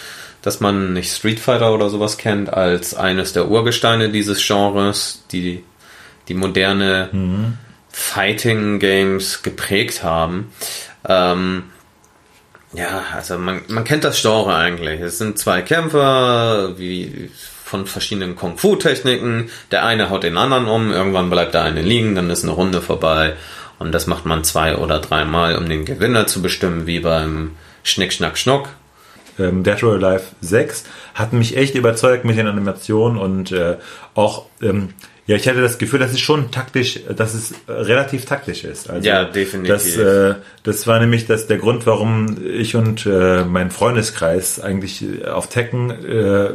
dass 0.45 0.59
man 0.59 0.93
nicht 0.93 1.11
Street 1.11 1.39
Fighter 1.39 1.73
oder 1.73 1.89
sowas 1.89 2.17
kennt, 2.17 2.53
als 2.53 2.93
eines 2.93 3.33
der 3.33 3.49
Urgesteine 3.49 4.09
dieses 4.09 4.45
Genres, 4.45 5.23
die 5.31 5.63
die 6.27 6.35
moderne 6.35 7.09
Fighting 7.89 8.79
Games 8.79 9.41
geprägt 9.41 10.03
haben. 10.03 10.51
Ähm, 11.07 11.63
ja, 12.73 13.05
also 13.15 13.39
man, 13.39 13.61
man 13.69 13.83
kennt 13.85 14.03
das 14.03 14.21
Genre 14.21 14.55
eigentlich. 14.55 15.01
Es 15.01 15.17
sind 15.17 15.39
zwei 15.39 15.61
Kämpfer, 15.63 16.77
wie 16.77 17.31
von 17.63 17.87
verschiedenen 17.87 18.35
Kung-Fu-Techniken. 18.35 19.49
Der 19.71 19.83
eine 19.83 20.11
haut 20.11 20.23
den 20.23 20.37
anderen 20.37 20.65
um, 20.65 20.91
irgendwann 20.91 21.31
bleibt 21.31 21.55
der 21.55 21.63
eine 21.63 21.81
liegen, 21.81 22.13
dann 22.13 22.29
ist 22.29 22.43
eine 22.43 22.51
Runde 22.51 22.81
vorbei. 22.81 23.33
Und 23.79 23.91
das 23.91 24.05
macht 24.05 24.25
man 24.25 24.43
zwei 24.43 24.77
oder 24.77 24.99
dreimal, 24.99 25.57
um 25.57 25.67
den 25.67 25.85
Gewinner 25.85 26.27
zu 26.27 26.43
bestimmen, 26.43 26.85
wie 26.85 26.99
beim 26.99 27.55
Schnick, 27.83 28.13
Schnack, 28.13 28.37
Schnuck. 28.37 28.69
Ähm, 29.39 29.63
Dead 29.63 29.81
or 29.83 29.93
Alive 29.93 30.23
6 30.41 30.85
hat 31.13 31.33
mich 31.33 31.57
echt 31.57 31.75
überzeugt 31.75 32.25
mit 32.25 32.37
den 32.37 32.47
Animationen 32.47 33.17
und 33.17 33.51
äh, 33.51 33.77
auch 34.13 34.45
ähm, 34.61 34.89
Ja, 35.27 35.35
ich 35.35 35.47
hatte 35.47 35.59
das 35.61 35.79
Gefühl, 35.79 35.97
dass 35.99 36.11
es 36.11 36.19
schon 36.19 36.51
taktisch, 36.51 36.99
dass 37.15 37.33
es 37.33 37.55
relativ 37.67 38.25
taktisch 38.25 38.63
ist. 38.63 38.89
Also 38.91 39.07
Ja, 39.07 39.23
definitiv. 39.25 39.73
Das, 39.73 39.97
äh, 39.97 40.35
das 40.61 40.85
war 40.85 40.99
nämlich 40.99 41.25
das, 41.25 41.47
der 41.47 41.57
Grund, 41.57 41.87
warum 41.87 42.37
ich 42.47 42.75
und 42.75 43.07
äh, 43.07 43.43
mein 43.43 43.71
Freundeskreis 43.71 44.59
eigentlich 44.59 45.03
auf 45.27 45.49
Tekken 45.49 45.89
äh, 45.89 46.49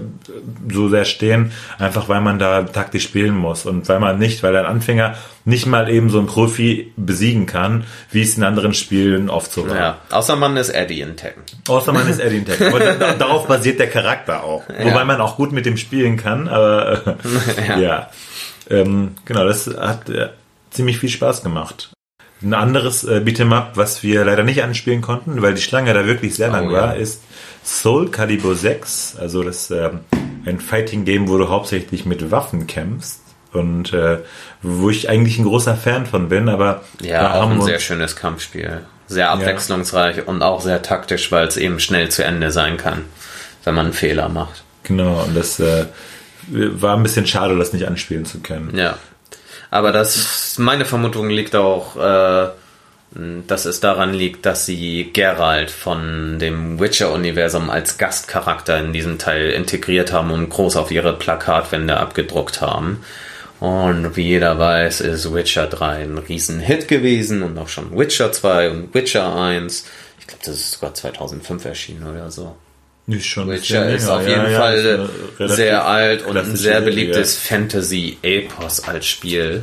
so 0.73 0.89
sehr 0.89 1.05
stehen, 1.05 1.51
einfach 1.79 2.09
weil 2.09 2.21
man 2.21 2.39
da 2.39 2.63
taktisch 2.63 3.03
spielen 3.05 3.35
muss 3.35 3.67
und 3.67 3.89
weil 3.89 3.99
man 3.99 4.19
nicht, 4.21 4.43
weil 4.45 4.55
ein 4.57 4.67
Anfänger 4.67 5.17
nicht 5.45 5.67
mal 5.67 5.89
eben 5.91 6.11
so 6.11 6.21
ein 6.21 6.27
Profi 6.27 6.93
besiegen 6.97 7.47
kann, 7.47 7.85
wie 8.13 8.23
es 8.23 8.37
in 8.37 8.45
anderen 8.45 8.75
Spielen 8.75 9.31
oft 9.31 9.51
so 9.51 9.69
war. 9.69 9.77
Ja, 9.77 9.99
außer 10.11 10.37
man 10.37 10.57
ist 10.57 10.69
Eddie 10.69 11.01
in 11.01 11.17
Tekken. 11.17 11.43
Außer 11.67 11.93
man 11.93 12.09
ist 12.09 12.21
Eddie 12.21 12.37
in 12.37 12.45
Tekken. 12.47 12.71
Da- 13.01 13.15
darauf 13.15 13.49
basiert 13.49 13.81
der 13.81 13.89
Charakter 13.91 14.45
auch. 14.45 14.63
Wobei 14.83 15.05
man 15.05 15.21
auch 15.21 15.37
gut 15.37 15.51
mit 15.51 15.67
dem 15.67 15.77
spielen 15.77 16.17
kann, 16.17 16.47
aber 16.47 17.03
äh, 17.67 17.69
Ja. 17.69 17.79
ja. 17.79 18.11
Ähm, 18.69 19.13
genau, 19.25 19.45
das 19.45 19.67
hat 19.67 20.09
äh, 20.11 20.29
ziemlich 20.71 20.99
viel 20.99 21.09
Spaß 21.09 21.43
gemacht. 21.43 21.91
Ein 22.43 22.55
anderes 22.55 23.05
äh, 23.05 23.21
Beat'em 23.25 23.53
Up, 23.55 23.73
was 23.75 24.03
wir 24.03 24.25
leider 24.25 24.43
nicht 24.45 24.63
anspielen 24.63 25.03
konnten, 25.03 25.43
weil 25.43 25.55
die 25.55 25.61
Schlange 25.63 25.93
da 25.93 26.07
wirklich 26.07 26.35
sehr 26.35 26.49
lang 26.49 26.69
Oh, 26.69 26.73
ja. 26.73 26.81
war, 26.83 26.97
ist 26.97 27.23
Soul 27.65 28.11
Calibur 28.11 28.55
6. 28.55 29.17
Also 29.21 29.43
das 29.43 29.71
ähm, 29.71 30.01
ein 30.47 30.59
Fighting 30.61 31.05
Game, 31.05 31.29
wo 31.29 31.37
du 31.37 31.49
hauptsächlich 31.49 32.07
mit 32.07 32.31
Waffen 32.31 32.67
kämpfst. 32.67 33.21
Und 33.53 33.93
äh, 33.93 34.19
wo 34.63 34.91
ich 34.91 35.09
eigentlich 35.11 35.39
ein 35.39 35.45
großer 35.45 35.75
Fan 35.77 36.07
von 36.07 36.29
bin, 36.29 36.49
aber 36.49 36.83
Ja, 37.03 37.35
auch 37.43 37.51
ein 37.51 37.61
sehr 37.61 37.81
schönes 37.81 38.15
Kampfspiel. 38.15 38.83
Sehr 39.09 39.29
abwechslungsreich 39.33 40.29
und 40.29 40.43
auch 40.43 40.61
sehr 40.61 40.83
taktisch, 40.83 41.33
weil 41.33 41.49
es 41.49 41.57
eben 41.57 41.81
schnell 41.81 42.11
zu 42.11 42.25
Ende 42.25 42.53
sein 42.53 42.77
kann, 42.77 43.07
wenn 43.65 43.75
man 43.75 43.87
einen 43.87 43.93
Fehler 43.95 44.29
macht. 44.29 44.63
Genau, 44.85 45.25
und 45.25 45.37
das 45.37 45.59
äh, 45.59 45.87
war 46.51 46.97
ein 46.97 47.03
bisschen 47.03 47.27
schade, 47.27 47.57
das 47.57 47.73
nicht 47.73 47.87
anspielen 47.87 48.25
zu 48.25 48.41
können. 48.41 48.77
Ja. 48.77 48.99
Aber 49.71 49.93
das, 49.93 50.59
meine 50.59 50.85
Vermutung 50.85 51.31
liegt 51.31 51.55
auch, 51.55 51.97
äh, 51.97 52.49
dass 53.47 53.65
es 53.65 53.81
daran 53.81 54.15
liegt, 54.15 54.47
dass 54.47 54.67
sie 54.67 55.11
Geralt 55.13 55.71
von 55.71 56.39
dem 56.39 56.79
Witcher-Universum 56.79 57.71
als 57.71 57.99
Gastcharakter 57.99 58.79
in 58.79 58.93
diesem 58.93 59.19
Teil 59.19 59.51
integriert 59.51 60.13
haben 60.13 60.31
und 60.31 60.49
groß 60.49 60.77
auf 60.77 60.91
ihre 60.91 61.13
Plakatwände 61.15 61.97
abgedruckt 61.97 62.61
haben. 62.61 63.05
Und 63.59 64.17
wie 64.17 64.29
jeder 64.29 64.59
weiß, 64.59 65.03
ist 65.03 65.35
Witcher 65.35 65.67
3 65.67 66.05
ein 66.05 66.19
Riesenhit 66.19 66.89
gewesen 66.89 67.43
und 67.43 67.59
auch 67.59 67.69
schon 67.69 67.97
Witcher 67.97 68.33
2 68.33 68.71
und 68.71 68.95
Witcher 68.95 69.37
1. 69.37 69.85
Ich 70.19 70.27
glaube, 70.27 70.43
das 70.45 70.55
ist 70.55 70.73
sogar 70.73 70.95
2005 70.95 71.65
erschienen 71.65 72.07
oder 72.07 72.31
so. 72.31 72.57
Ist 73.11 73.27
schon 73.27 73.49
Witcher 73.51 73.89
ist 73.89 74.05
länger. 74.07 74.17
auf 74.17 74.23
Ja, 74.23 74.29
jeden 74.29 74.53
ja, 74.53 74.59
Fall 74.59 75.09
relativ 75.39 75.57
sehr 75.57 75.85
alt 75.87 76.27
und 76.27 76.37
ein 76.37 76.57
sehr 76.57 76.81
beliebtes 76.81 77.37
Fantasy-Epos 77.37 78.85
als 78.89 79.07
Spiel. 79.07 79.63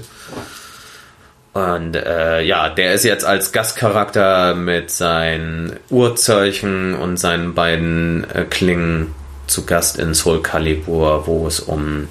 Und 1.53 1.95
äh, 1.95 2.41
ja, 2.43 2.69
der 2.69 2.93
ist 2.93 3.03
jetzt 3.03 3.25
als 3.25 3.51
Gastcharakter 3.51 4.53
mit 4.53 4.91
seinen 4.91 5.77
Urzeichen 5.89 6.93
und 6.93 7.17
seinen 7.17 7.55
beiden 7.55 8.29
äh, 8.29 8.45
Klingen 8.47 9.15
zu 9.47 9.65
Gast 9.65 9.97
in 9.97 10.13
Soul 10.13 10.43
Calibur, 10.43 11.25
wo 11.25 11.47
es 11.47 11.59
um 11.59 12.09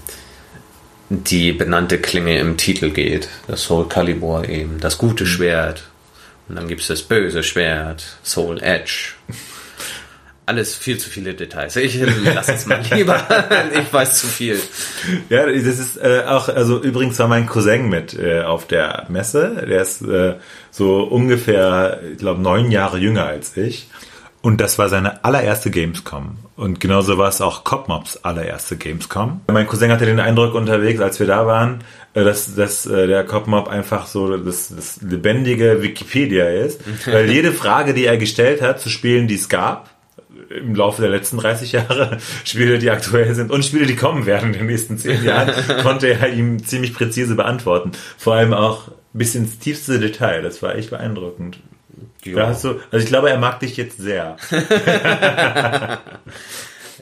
die 1.10 1.52
benannte 1.52 1.98
Klinge 1.98 2.38
im 2.38 2.56
Titel 2.56 2.90
geht. 2.90 3.28
Das 3.46 3.62
Soul 3.62 3.88
Calibur 3.88 4.48
eben, 4.48 4.80
das 4.80 4.98
gute 4.98 5.22
Mhm. 5.24 5.28
Schwert. 5.28 5.82
Und 6.48 6.56
dann 6.56 6.66
gibt 6.66 6.80
es 6.80 6.88
das 6.88 7.02
böse 7.02 7.42
Schwert, 7.44 8.04
Soul 8.24 8.60
Edge. 8.62 9.12
Alles 10.48 10.76
viel 10.76 10.96
zu 10.96 11.10
viele 11.10 11.34
Details. 11.34 11.74
Ich 11.74 12.00
lass 12.24 12.48
es 12.48 12.66
mal 12.66 12.80
lieber. 12.94 13.20
ich 13.72 13.92
weiß 13.92 14.20
zu 14.20 14.28
viel. 14.28 14.60
Ja, 15.28 15.44
das 15.46 15.78
ist 15.78 15.96
äh, 15.96 16.22
auch, 16.26 16.48
also 16.48 16.80
übrigens 16.80 17.18
war 17.18 17.26
mein 17.26 17.46
Cousin 17.46 17.88
mit 17.88 18.16
äh, 18.16 18.42
auf 18.42 18.68
der 18.68 19.06
Messe. 19.08 19.66
Der 19.68 19.82
ist 19.82 20.02
äh, 20.02 20.36
so 20.70 21.02
ungefähr, 21.02 22.00
ich 22.12 22.18
glaube, 22.18 22.40
neun 22.40 22.70
Jahre 22.70 22.98
jünger 22.98 23.26
als 23.26 23.56
ich. 23.56 23.88
Und 24.40 24.60
das 24.60 24.78
war 24.78 24.88
seine 24.88 25.24
allererste 25.24 25.72
Gamescom. 25.72 26.38
Und 26.54 26.78
genauso 26.78 27.18
war 27.18 27.28
es 27.28 27.40
auch 27.40 27.64
Copmobs 27.64 28.18
allererste 28.18 28.76
Gamescom. 28.76 29.40
Mein 29.48 29.66
Cousin 29.66 29.90
hatte 29.90 30.06
den 30.06 30.20
Eindruck 30.20 30.54
unterwegs, 30.54 31.00
als 31.00 31.18
wir 31.18 31.26
da 31.26 31.48
waren, 31.48 31.80
äh, 32.14 32.22
dass, 32.22 32.54
dass 32.54 32.86
äh, 32.86 33.08
der 33.08 33.24
Copmob 33.24 33.66
einfach 33.66 34.06
so 34.06 34.36
das, 34.36 34.68
das 34.68 35.02
lebendige 35.02 35.82
Wikipedia 35.82 36.48
ist. 36.48 36.80
Weil 37.06 37.28
jede 37.28 37.50
Frage, 37.50 37.94
die 37.94 38.04
er 38.04 38.16
gestellt 38.16 38.62
hat 38.62 38.80
zu 38.80 38.88
Spielen, 38.88 39.26
die 39.26 39.34
es 39.34 39.48
gab, 39.48 39.90
im 40.50 40.74
Laufe 40.74 41.00
der 41.02 41.10
letzten 41.10 41.38
30 41.38 41.72
Jahre 41.72 42.18
Spiele, 42.44 42.78
die 42.78 42.90
aktuell 42.90 43.34
sind 43.34 43.50
und 43.50 43.64
Spiele, 43.64 43.86
die 43.86 43.96
kommen 43.96 44.26
werden 44.26 44.52
in 44.52 44.58
den 44.60 44.66
nächsten 44.66 44.98
10 44.98 45.24
Jahren, 45.24 45.50
konnte 45.82 46.08
er 46.08 46.28
ihm 46.32 46.64
ziemlich 46.64 46.94
präzise 46.94 47.34
beantworten. 47.34 47.92
Vor 48.18 48.34
allem 48.34 48.52
auch 48.54 48.88
bis 49.12 49.34
ins 49.34 49.58
tiefste 49.58 49.98
Detail. 49.98 50.42
Das 50.42 50.62
war 50.62 50.74
echt 50.74 50.90
beeindruckend. 50.90 51.58
Da 52.24 52.48
hast 52.48 52.64
du, 52.64 52.80
also 52.90 53.02
ich 53.04 53.06
glaube, 53.06 53.30
er 53.30 53.38
mag 53.38 53.60
dich 53.60 53.76
jetzt 53.76 53.98
sehr. 53.98 54.36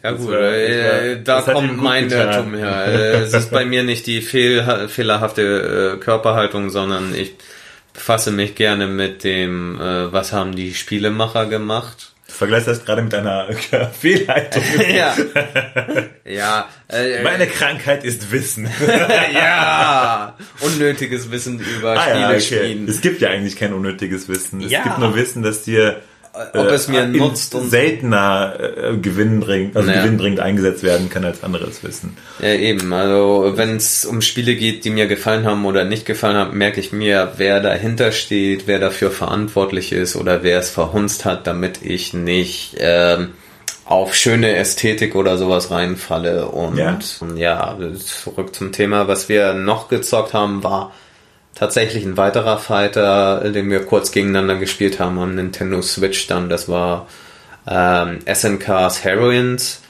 Ja 0.02 0.10
gut, 0.10 0.28
war- 0.30 0.52
äh, 0.52 1.22
da 1.22 1.40
kommt 1.40 1.80
mein. 1.82 2.10
Irrtum 2.10 2.54
her. 2.54 2.86
Äh, 2.88 3.22
Es 3.22 3.32
ist 3.32 3.50
bei 3.50 3.64
mir 3.64 3.84
nicht 3.84 4.06
die 4.06 4.20
fehl, 4.20 4.86
fehlerhafte 4.88 5.94
äh, 5.96 5.98
Körperhaltung, 5.98 6.68
sondern 6.68 7.14
ich 7.14 7.32
befasse 7.94 8.30
mich 8.30 8.54
gerne 8.54 8.86
mit 8.86 9.24
dem, 9.24 9.80
äh, 9.80 10.12
was 10.12 10.32
haben 10.34 10.54
die 10.54 10.74
Spielemacher 10.74 11.46
gemacht. 11.46 12.12
Du 12.26 12.32
vergleichst 12.32 12.66
das 12.68 12.84
gerade 12.84 13.02
mit 13.02 13.14
einer 13.14 13.48
Fehlleitung. 14.00 14.62
ja. 14.94 15.14
Ja. 16.26 16.68
Äh, 16.88 17.22
Meine 17.22 17.46
Krankheit 17.46 18.02
ist 18.02 18.32
Wissen. 18.32 18.66
ja. 19.34 20.34
Unnötiges 20.60 21.30
Wissen 21.30 21.60
über 21.60 21.92
Ah, 21.98 22.00
Spiele 22.02 22.20
ja, 22.20 22.28
okay. 22.30 22.40
spielen. 22.40 22.88
Es 22.88 23.00
gibt 23.02 23.20
ja 23.20 23.28
eigentlich 23.28 23.56
kein 23.56 23.74
unnötiges 23.74 24.28
Wissen. 24.28 24.62
Es 24.62 24.72
Ja. 24.72 24.82
gibt 24.82 24.98
nur 24.98 25.14
Wissen, 25.14 25.42
dass 25.42 25.62
dir 25.64 26.00
Ob 26.54 26.66
es 26.70 26.88
mir 26.88 27.04
in- 27.04 27.12
nutzt 27.12 27.54
und 27.54 27.70
seltener 27.70 28.54
äh, 28.58 28.96
gewinnbringend, 28.96 29.76
also 29.76 29.88
Naja. 29.88 30.02
gewinnbringend 30.02 30.40
eingesetzt 30.40 30.82
werden 30.82 31.08
kann 31.08 31.24
als 31.24 31.44
anderes 31.44 31.84
Wissen. 31.84 32.16
Ja, 32.40 32.48
eben. 32.54 32.92
Also, 32.92 33.52
wenn 33.56 33.76
es 33.76 34.04
um 34.04 34.20
Spiele 34.20 34.56
geht, 34.56 34.84
die 34.84 34.90
mir 34.90 35.06
gefallen 35.06 35.46
haben 35.46 35.64
oder 35.64 35.84
nicht 35.84 36.06
gefallen 36.06 36.36
haben, 36.36 36.58
merke 36.58 36.80
ich 36.80 36.90
mir, 36.92 37.34
wer 37.36 37.60
dahinter 37.60 38.10
steht, 38.10 38.66
wer 38.66 38.80
dafür 38.80 39.10
verantwortlich 39.12 39.92
ist 39.92 40.16
oder 40.16 40.42
wer 40.42 40.58
es 40.58 40.70
verhunzt 40.70 41.24
hat, 41.24 41.46
damit 41.46 41.82
ich 41.82 42.14
nicht 42.14 42.74
ähm, 42.78 43.28
auf 43.84 44.14
schöne 44.14 44.56
Ästhetik 44.56 45.14
oder 45.14 45.36
sowas 45.38 45.70
reinfalle. 45.70 46.46
Und 46.46 46.76
Ja. 46.78 46.98
ja, 47.36 47.78
zurück 47.96 48.54
zum 48.54 48.72
Thema, 48.72 49.06
was 49.08 49.28
wir 49.28 49.54
noch 49.54 49.88
gezockt 49.88 50.32
haben, 50.34 50.64
war 50.64 50.92
tatsächlich 51.54 52.04
ein 52.04 52.16
weiterer 52.16 52.58
Fighter, 52.58 53.50
den 53.50 53.70
wir 53.70 53.84
kurz 53.84 54.12
gegeneinander 54.12 54.56
gespielt 54.56 54.98
haben 54.98 55.18
am 55.18 55.34
Nintendo 55.34 55.82
Switch 55.82 56.26
dann. 56.26 56.48
Das 56.48 56.68
war 56.68 57.06
ähm, 57.66 58.18
SNK's 58.32 59.04
Heroines. 59.04 59.80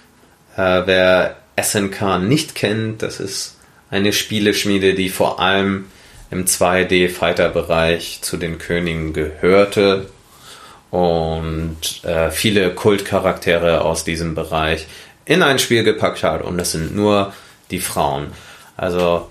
Äh, 0.56 0.82
wer 0.84 1.36
SNK 1.60 2.18
nicht 2.20 2.54
kennt, 2.54 3.02
das 3.02 3.20
ist 3.20 3.56
eine 3.90 4.12
Spieleschmiede, 4.12 4.94
die 4.94 5.08
vor 5.08 5.40
allem 5.40 5.86
im 6.30 6.46
2D-Fighter-Bereich 6.46 8.20
zu 8.22 8.36
den 8.36 8.58
Königen 8.58 9.12
gehörte 9.12 10.06
und 10.90 12.04
äh, 12.04 12.30
viele 12.30 12.70
Kultcharaktere 12.70 13.82
aus 13.82 14.04
diesem 14.04 14.34
Bereich 14.34 14.86
in 15.24 15.42
ein 15.42 15.58
Spiel 15.58 15.84
gepackt 15.84 16.22
hat 16.22 16.42
und 16.42 16.58
das 16.58 16.72
sind 16.72 16.94
nur 16.94 17.32
die 17.70 17.80
Frauen. 17.80 18.28
Also 18.76 19.30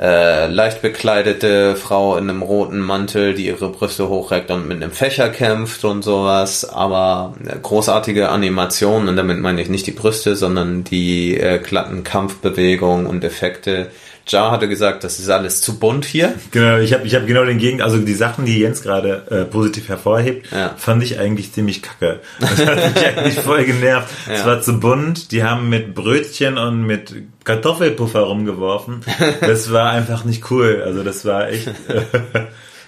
äh, 0.00 0.46
leicht 0.48 0.82
bekleidete 0.82 1.76
Frau 1.76 2.16
in 2.16 2.28
einem 2.28 2.42
roten 2.42 2.80
Mantel, 2.80 3.34
die 3.34 3.46
ihre 3.46 3.68
Brüste 3.68 4.08
hochreckt 4.08 4.50
und 4.50 4.66
mit 4.66 4.82
einem 4.82 4.90
Fächer 4.90 5.28
kämpft 5.28 5.84
und 5.84 6.02
sowas, 6.02 6.68
aber 6.68 7.34
äh, 7.46 7.56
großartige 7.62 8.28
Animationen 8.28 9.08
und 9.08 9.16
damit 9.16 9.38
meine 9.38 9.62
ich 9.62 9.68
nicht 9.68 9.86
die 9.86 9.92
Brüste, 9.92 10.34
sondern 10.34 10.82
die 10.82 11.38
äh, 11.38 11.58
glatten 11.58 12.02
Kampfbewegungen 12.02 13.06
und 13.06 13.22
Effekte. 13.22 13.90
Jar 14.26 14.50
hatte 14.50 14.68
gesagt, 14.68 15.04
das 15.04 15.18
ist 15.18 15.28
alles 15.28 15.60
zu 15.60 15.78
bunt 15.78 16.04
hier. 16.06 16.34
Genau, 16.50 16.78
ich 16.78 16.92
habe 16.94 17.06
ich 17.06 17.14
hab 17.14 17.26
genau 17.26 17.44
den 17.44 17.58
Gegen, 17.58 17.82
also 17.82 17.98
die 17.98 18.14
Sachen, 18.14 18.46
die 18.46 18.58
Jens 18.58 18.82
gerade 18.82 19.22
äh, 19.30 19.44
positiv 19.44 19.88
hervorhebt, 19.88 20.50
Ja. 20.50 20.74
fand 20.76 21.02
ich 21.02 21.18
eigentlich 21.18 21.52
ziemlich 21.52 21.82
kacke. 21.82 22.20
Das 22.40 22.50
hat 22.64 22.94
mich 22.94 23.06
eigentlich 23.18 23.34
voll 23.40 23.64
genervt. 23.64 24.08
Es 24.30 24.40
Ja. 24.40 24.46
war 24.46 24.60
zu 24.62 24.80
bunt, 24.80 25.30
die 25.30 25.44
haben 25.44 25.68
mit 25.68 25.94
Brötchen 25.94 26.56
und 26.56 26.82
mit 26.82 27.14
Kartoffelpuffer 27.44 28.20
rumgeworfen. 28.20 29.02
Das 29.40 29.70
war 29.72 29.90
einfach 29.90 30.24
nicht 30.24 30.50
cool. 30.50 30.82
Also 30.84 31.02
das 31.02 31.24
war 31.26 31.48
echt. 31.50 31.68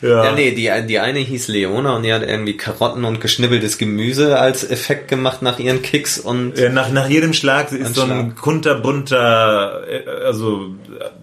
Ja. 0.02 0.24
Ja, 0.24 0.32
nee, 0.32 0.50
die, 0.52 0.70
die 0.86 0.98
eine 0.98 1.18
hieß 1.20 1.48
Leona 1.48 1.96
und 1.96 2.02
die 2.02 2.12
hat 2.12 2.22
irgendwie 2.22 2.56
Karotten 2.56 3.04
und 3.04 3.20
geschnibbeltes 3.20 3.78
Gemüse 3.78 4.38
als 4.38 4.68
Effekt 4.68 5.08
gemacht 5.08 5.40
nach 5.42 5.58
ihren 5.58 5.80
Kicks 5.82 6.18
und 6.18 6.58
Ja, 6.58 6.68
nach, 6.68 6.90
nach 6.90 7.08
jedem 7.08 7.32
Schlag 7.32 7.72
ist 7.72 7.94
so 7.94 8.02
ein 8.02 8.34
kunterbunter, 8.34 9.82
äh, 9.88 10.24
also 10.26 10.66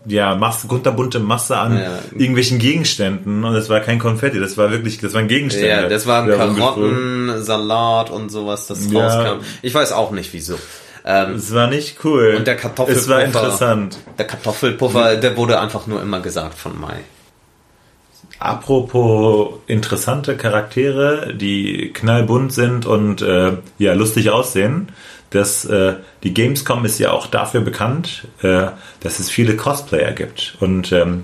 ja, 0.05 0.35
Masse, 0.35 0.67
kunterbunte 0.67 1.19
Masse 1.19 1.57
an 1.57 1.77
Ja. 1.77 1.99
irgendwelchen 2.11 2.59
Gegenständen 2.59 3.43
und 3.43 3.53
das 3.53 3.69
war 3.69 3.79
kein 3.79 3.99
Konfetti, 3.99 4.39
das 4.39 4.57
war 4.57 4.71
wirklich, 4.71 4.99
das 4.99 5.13
waren 5.13 5.27
Gegenstände. 5.27 5.67
Ja, 5.69 5.87
das 5.87 6.07
waren. 6.07 6.27
Karotten, 6.29 7.43
Salat 7.43 8.09
und 8.09 8.29
sowas, 8.29 8.67
das 8.67 8.91
Ja. 8.91 9.07
rauskam. 9.07 9.45
Ich 9.61 9.73
weiß 9.73 9.91
auch 9.91 10.11
nicht 10.11 10.33
wieso. 10.33 10.57
Ähm, 11.05 11.35
es 11.35 11.53
war 11.53 11.67
nicht 11.67 11.97
cool. 12.05 12.35
Und 12.37 12.47
der 12.47 12.55
Kartoffelpuffer. 12.55 12.99
Es 13.01 13.09
war 13.09 13.23
interessant. 13.23 13.97
Der 14.17 14.25
Kartoffelpuffer, 14.25 15.17
der 15.17 15.35
wurde 15.35 15.59
einfach 15.59 15.85
nur 15.85 16.01
immer 16.01 16.21
gesagt 16.21 16.57
von 16.57 16.79
Mai. 16.79 16.95
Apropos 18.39 19.59
interessante 19.67 20.35
Charaktere, 20.35 21.33
die 21.33 21.91
knallbunt 21.93 22.51
sind 22.51 22.85
und 22.85 23.21
äh, 23.21 23.53
ja 23.77 23.93
lustig 23.93 24.31
aussehen. 24.31 24.89
Das, 25.29 25.65
äh, 25.65 25.95
die 26.23 26.33
Gamescom 26.33 26.85
ist 26.85 26.99
ja 26.99 27.11
auch 27.11 27.27
dafür 27.27 27.61
bekannt, 27.61 28.27
äh, 28.41 28.67
dass 28.99 29.19
es 29.19 29.29
viele 29.29 29.55
Cosplayer 29.55 30.11
gibt. 30.11 30.57
Und 30.59 30.91
ähm, 30.91 31.23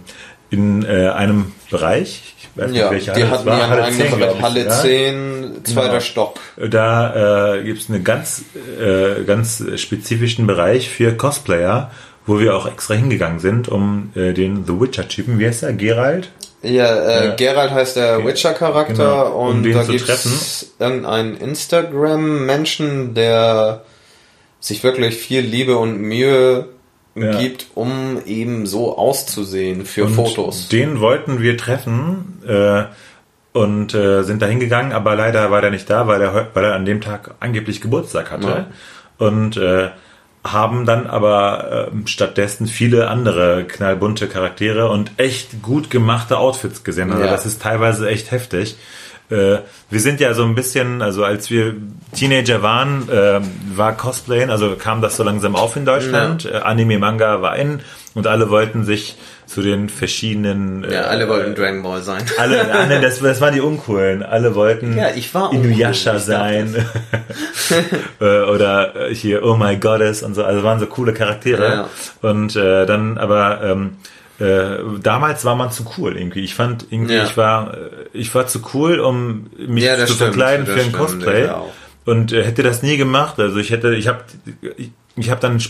in 0.49 0.83
äh, 0.83 1.09
einem 1.09 1.51
Bereich, 1.69 2.35
ich 2.39 2.49
weiß 2.55 2.71
nicht, 2.71 2.79
ja, 2.79 2.89
welche 2.89 3.11
die 3.11 3.25
hatten 3.25 3.45
war, 3.45 3.69
Halle 3.69 3.91
10, 3.91 4.05
ich, 4.05 4.41
Halle 4.41 4.63
ja? 4.65 4.69
10, 4.69 5.65
zweiter 5.65 5.87
genau. 5.89 5.99
Stock. 5.99 6.39
Da 6.57 7.55
äh, 7.55 7.63
gibt 7.63 7.81
es 7.81 7.89
einen 7.89 8.03
ganz, 8.03 8.45
äh, 8.79 9.23
ganz 9.25 9.63
spezifischen 9.75 10.47
Bereich 10.47 10.89
für 10.89 11.15
Cosplayer, 11.15 11.91
wo 12.29 12.39
wir 12.39 12.55
auch 12.55 12.67
extra 12.67 12.93
hingegangen 12.93 13.39
sind, 13.39 13.67
um 13.67 14.12
äh, 14.15 14.33
den 14.33 14.65
The 14.65 14.79
Witcher-Typen, 14.79 15.39
wie 15.39 15.48
heißt 15.48 15.63
er, 15.63 15.74
Geralt? 15.74 16.29
Ja, 16.62 16.95
äh, 16.95 17.25
ja. 17.27 17.36
Geralt 17.36 17.71
heißt 17.71 17.95
der 17.95 18.24
Witcher-Charakter 18.24 18.93
genau. 18.93 19.39
um 19.39 19.48
und 19.50 19.74
da 19.74 19.83
gibt 19.83 20.07
es 20.07 20.74
irgendeinen 20.77 21.36
Instagram-Menschen, 21.38 23.15
der 23.15 23.81
sich 24.59 24.83
wirklich 24.83 25.15
viel 25.15 25.41
Liebe 25.41 25.77
und 25.77 26.00
Mühe 26.00 26.67
ja. 27.15 27.39
gibt, 27.39 27.67
um 27.74 28.21
eben 28.25 28.67
so 28.67 28.98
auszusehen 28.98 29.86
für 29.86 30.05
und 30.05 30.13
Fotos. 30.13 30.67
Den 30.69 31.00
wollten 31.00 31.41
wir 31.41 31.57
treffen 31.57 32.43
äh, 32.48 32.83
und 33.53 33.95
äh, 33.95 34.24
sind 34.24 34.41
da 34.41 34.45
hingegangen, 34.45 34.91
aber 34.91 35.15
leider 35.15 35.50
war 35.50 35.62
der 35.62 35.71
nicht 35.71 35.89
da, 35.89 36.07
weil 36.07 36.21
er, 36.21 36.50
weil 36.53 36.63
er 36.63 36.75
an 36.75 36.86
dem 36.86 37.01
Tag 37.01 37.36
angeblich 37.39 37.81
Geburtstag 37.81 38.29
hatte. 38.29 38.48
Ja. 38.48 38.67
Und 39.25 39.57
äh, 39.57 39.89
haben 40.43 40.86
dann 40.86 41.08
aber 41.08 41.89
äh, 41.91 42.08
stattdessen 42.08 42.67
viele 42.67 43.10
andere 43.10 43.65
knallbunte 43.65 44.27
Charaktere 44.27 44.89
und 44.89 45.12
echt 45.17 45.62
gut 45.62 45.89
gemachte 45.89 46.38
Outfits 46.38 46.84
gesehen. 46.84 47.12
Also 47.12 47.25
ja. 47.25 47.31
das 47.31 47.46
ist 47.46 47.62
teilweise 47.62 48.08
echt 48.08 48.31
heftig. 48.31 48.77
Äh, 49.29 49.60
wir 49.89 50.00
sind 50.00 50.19
ja 50.19 50.34
so 50.34 50.43
ein 50.43 50.55
bisschen, 50.55 51.01
also 51.01 51.24
als 51.24 51.50
wir 51.50 51.75
Teenager 52.15 52.63
waren, 52.63 53.10
äh, 53.10 53.41
war 53.75 53.96
Cosplayen, 53.96 54.50
also 54.50 54.75
kam 54.75 55.01
das 55.01 55.17
so 55.17 55.24
langsam 55.24 55.55
auf 55.55 55.75
in 55.75 55.86
Deutschland. 55.86 56.46
Ja. 56.46 56.51
Äh, 56.51 56.62
Anime, 56.62 57.00
Manga 57.00 57.41
war 57.41 57.55
in 57.55 57.81
und 58.15 58.25
alle 58.25 58.50
wollten 58.50 58.86
sich 58.86 59.17
zu 59.49 59.63
den 59.63 59.89
verschiedenen. 59.89 60.85
Ja, 60.89 61.01
alle 61.01 61.25
äh, 61.25 61.27
wollten 61.29 61.55
Dragon 61.55 61.81
Ball 61.81 62.03
sein. 62.03 62.23
Alle, 62.37 62.71
ah, 62.71 62.85
nein, 62.85 63.01
das, 63.01 63.19
das 63.19 63.41
waren 63.41 63.53
die 63.53 63.61
Uncoolen. 63.61 64.21
Alle 64.21 64.53
wollten 64.53 64.95
ja, 64.95 65.09
ich 65.15 65.33
war 65.33 65.51
Inuyasha 65.51 66.11
uncool, 66.11 66.25
sein. 66.25 66.85
Äh, 68.19 68.41
oder 68.41 68.93
hier 69.11 69.43
Oh 69.43 69.55
My 69.55 69.77
Goddess 69.77 70.23
und 70.23 70.33
so. 70.33 70.43
Also 70.43 70.63
waren 70.63 70.79
so 70.79 70.87
coole 70.87 71.13
Charaktere. 71.13 71.63
Ja. 71.63 71.89
Und 72.27 72.55
äh, 72.55 72.87
dann 72.87 73.19
aber 73.19 73.61
ähm, 73.63 73.97
äh, 74.39 74.79
damals 75.01 75.45
war 75.45 75.55
man 75.55 75.71
zu 75.71 75.85
cool 75.97 76.17
irgendwie. 76.17 76.39
Ich 76.39 76.55
fand 76.55 76.87
irgendwie, 76.89 77.13
ja. 77.13 77.25
ich 77.25 77.37
war, 77.37 77.75
äh, 77.75 77.77
ich 78.13 78.33
war 78.33 78.47
zu 78.47 78.61
cool, 78.73 78.99
um 78.99 79.51
mich 79.57 79.83
ja, 79.83 79.97
zu 79.97 80.05
stimmt, 80.05 80.17
verkleiden 80.17 80.65
für 80.65 80.81
ein 80.81 80.91
Cosplay. 80.91 81.49
Und 82.05 82.33
äh, 82.33 82.43
hätte 82.43 82.63
das 82.63 82.81
nie 82.81 82.97
gemacht. 82.97 83.39
Also 83.39 83.57
ich 83.57 83.69
hätte, 83.69 83.93
ich 83.93 84.07
habe, 84.07 84.23
ich, 84.77 84.89
ich 85.15 85.29
habe 85.29 85.41
dann 85.41 85.61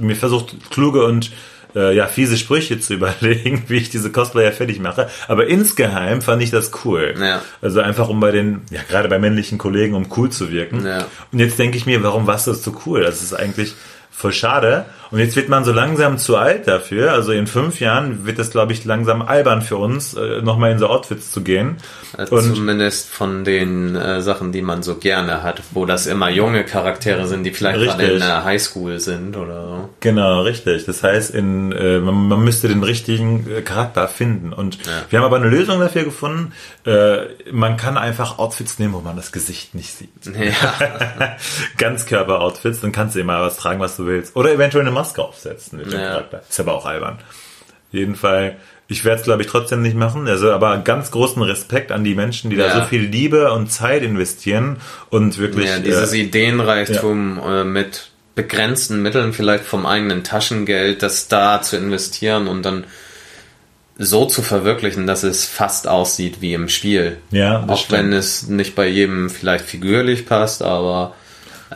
mir 0.00 0.16
versucht, 0.16 0.56
kluge 0.70 1.04
und 1.04 1.30
äh, 1.76 1.94
ja 1.94 2.06
fiese 2.06 2.36
Sprüche 2.36 2.80
zu 2.80 2.94
überlegen, 2.94 3.64
wie 3.68 3.76
ich 3.76 3.90
diese 3.90 4.10
Cosplayer 4.10 4.52
fertig 4.52 4.80
mache. 4.80 5.08
Aber 5.28 5.46
insgeheim 5.46 6.22
fand 6.22 6.42
ich 6.42 6.50
das 6.50 6.72
cool. 6.84 7.14
Ja. 7.20 7.42
Also 7.60 7.80
einfach 7.80 8.08
um 8.08 8.18
bei 8.18 8.32
den, 8.32 8.62
ja 8.70 8.80
gerade 8.88 9.08
bei 9.08 9.18
männlichen 9.18 9.58
Kollegen, 9.58 9.94
um 9.94 10.08
cool 10.16 10.30
zu 10.30 10.50
wirken. 10.50 10.84
Ja. 10.84 11.06
Und 11.30 11.38
jetzt 11.38 11.58
denke 11.58 11.76
ich 11.76 11.86
mir, 11.86 12.02
warum 12.02 12.26
warst 12.26 12.46
du 12.46 12.52
das 12.52 12.64
so 12.64 12.74
cool? 12.86 13.02
Das 13.02 13.22
ist 13.22 13.34
eigentlich 13.34 13.74
voll 14.10 14.32
schade. 14.32 14.86
Und 15.10 15.18
jetzt 15.18 15.36
wird 15.36 15.48
man 15.48 15.64
so 15.64 15.72
langsam 15.72 16.18
zu 16.18 16.36
alt 16.36 16.66
dafür. 16.66 17.12
Also 17.12 17.32
in 17.32 17.46
fünf 17.46 17.80
Jahren 17.80 18.26
wird 18.26 18.38
es, 18.38 18.50
glaube 18.50 18.72
ich, 18.72 18.84
langsam 18.84 19.22
albern 19.22 19.62
für 19.62 19.76
uns, 19.76 20.14
äh, 20.14 20.42
nochmal 20.42 20.72
in 20.72 20.78
so 20.78 20.88
Outfits 20.88 21.30
zu 21.30 21.42
gehen. 21.42 21.76
Also 22.16 22.36
und 22.36 22.56
zumindest 22.56 23.08
von 23.08 23.44
den 23.44 23.94
äh, 23.94 24.20
Sachen, 24.20 24.52
die 24.52 24.62
man 24.62 24.82
so 24.82 24.96
gerne 24.96 25.42
hat, 25.42 25.62
wo 25.72 25.86
das 25.86 26.06
immer 26.06 26.30
junge 26.30 26.64
Charaktere 26.64 27.26
sind, 27.26 27.44
die 27.44 27.52
vielleicht 27.52 27.80
richtig. 27.80 27.98
gerade 27.98 28.12
in 28.12 28.20
der 28.20 28.44
Highschool 28.44 28.98
sind 29.00 29.36
oder 29.36 29.66
so. 29.68 29.88
Genau, 30.00 30.42
richtig. 30.42 30.86
Das 30.86 31.02
heißt, 31.02 31.34
in, 31.34 31.72
äh, 31.72 31.98
man, 31.98 32.28
man, 32.28 32.44
müsste 32.44 32.68
den 32.68 32.82
richtigen 32.82 33.46
äh, 33.50 33.62
Charakter 33.62 34.08
finden. 34.08 34.52
Und 34.52 34.86
ja. 34.86 34.92
wir 35.10 35.18
haben 35.18 35.26
aber 35.26 35.36
eine 35.36 35.48
Lösung 35.48 35.80
dafür 35.80 36.04
gefunden. 36.04 36.52
Äh, 36.84 37.18
man 37.52 37.76
kann 37.76 37.96
einfach 37.96 38.38
Outfits 38.38 38.78
nehmen, 38.78 38.94
wo 38.94 39.00
man 39.00 39.16
das 39.16 39.32
Gesicht 39.32 39.74
nicht 39.74 39.96
sieht. 39.96 40.10
Ja. 40.26 41.36
Ganzkörper-Outfits, 41.78 42.80
dann 42.80 42.92
kannst 42.92 43.16
du 43.16 43.20
immer 43.20 43.40
was 43.42 43.56
tragen, 43.56 43.80
was 43.80 43.96
du 43.96 44.06
willst. 44.06 44.36
Oder 44.36 44.52
eventuell 44.52 44.84
eine 44.84 44.95
Maske 44.96 45.22
aufsetzen 45.22 45.78
mit 45.78 45.92
dem 45.92 46.00
ja. 46.00 46.08
Charakter. 46.08 46.42
Ist 46.48 46.58
aber 46.60 46.74
auch 46.74 46.86
albern. 46.86 47.18
Jeden 47.92 48.16
Fall, 48.16 48.56
ich 48.88 49.04
werde 49.04 49.20
es 49.20 49.24
glaube 49.24 49.42
ich 49.42 49.48
trotzdem 49.48 49.82
nicht 49.82 49.96
machen. 49.96 50.26
Also 50.26 50.50
aber 50.52 50.76
ganz 50.78 51.10
großen 51.10 51.42
Respekt 51.42 51.92
an 51.92 52.02
die 52.02 52.14
Menschen, 52.14 52.50
die 52.50 52.56
ja. 52.56 52.68
da 52.68 52.80
so 52.80 52.86
viel 52.86 53.02
Liebe 53.02 53.52
und 53.52 53.70
Zeit 53.70 54.02
investieren 54.02 54.78
und 55.10 55.38
wirklich. 55.38 55.68
Ja, 55.68 55.78
dieses 55.78 56.12
äh, 56.12 56.22
Ideenreichtum 56.22 57.38
ja. 57.38 57.60
äh, 57.60 57.64
mit 57.64 58.10
begrenzten 58.34 59.02
Mitteln, 59.02 59.32
vielleicht 59.32 59.64
vom 59.64 59.86
eigenen 59.86 60.22
Taschengeld, 60.22 61.02
das 61.02 61.28
da 61.28 61.62
zu 61.62 61.76
investieren 61.76 62.48
und 62.48 62.64
dann 62.64 62.84
so 63.98 64.26
zu 64.26 64.42
verwirklichen, 64.42 65.06
dass 65.06 65.22
es 65.22 65.46
fast 65.46 65.88
aussieht 65.88 66.40
wie 66.40 66.52
im 66.52 66.68
Spiel. 66.68 67.16
Ja, 67.30 67.64
auch 67.66 67.78
stimmt. 67.78 67.92
wenn 67.92 68.12
es 68.12 68.46
nicht 68.46 68.74
bei 68.74 68.86
jedem 68.86 69.30
vielleicht 69.30 69.64
figürlich 69.64 70.26
passt, 70.26 70.62
aber 70.62 71.14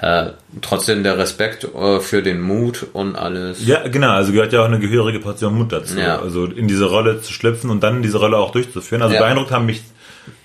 äh, 0.01 0.31
trotzdem 0.61 1.03
der 1.03 1.19
Respekt 1.19 1.65
äh, 1.65 2.01
für 2.01 2.23
den 2.23 2.41
Mut 2.41 2.87
und 2.93 3.17
alles. 3.17 3.65
Ja, 3.67 3.89
genau, 3.89 4.11
also 4.11 4.33
gehört 4.33 4.53
ja 4.53 4.63
auch 4.63 4.67
eine 4.67 4.79
gehörige 4.79 5.21
Portion 5.21 5.55
Mut 5.55 5.73
dazu. 5.73 5.99
Ja. 5.99 6.21
Also 6.21 6.45
in 6.45 6.69
diese 6.69 6.87
Rolle 6.87 7.21
zu 7.21 7.33
schlüpfen 7.33 7.71
und 7.71 7.83
dann 7.83 8.03
diese 8.03 8.19
Rolle 8.19 8.37
auch 8.37 8.53
durchzuführen. 8.53 9.03
Also 9.03 9.15
ja. 9.15 9.21
beeindruckt 9.21 9.51
haben 9.51 9.67
mich 9.67 9.83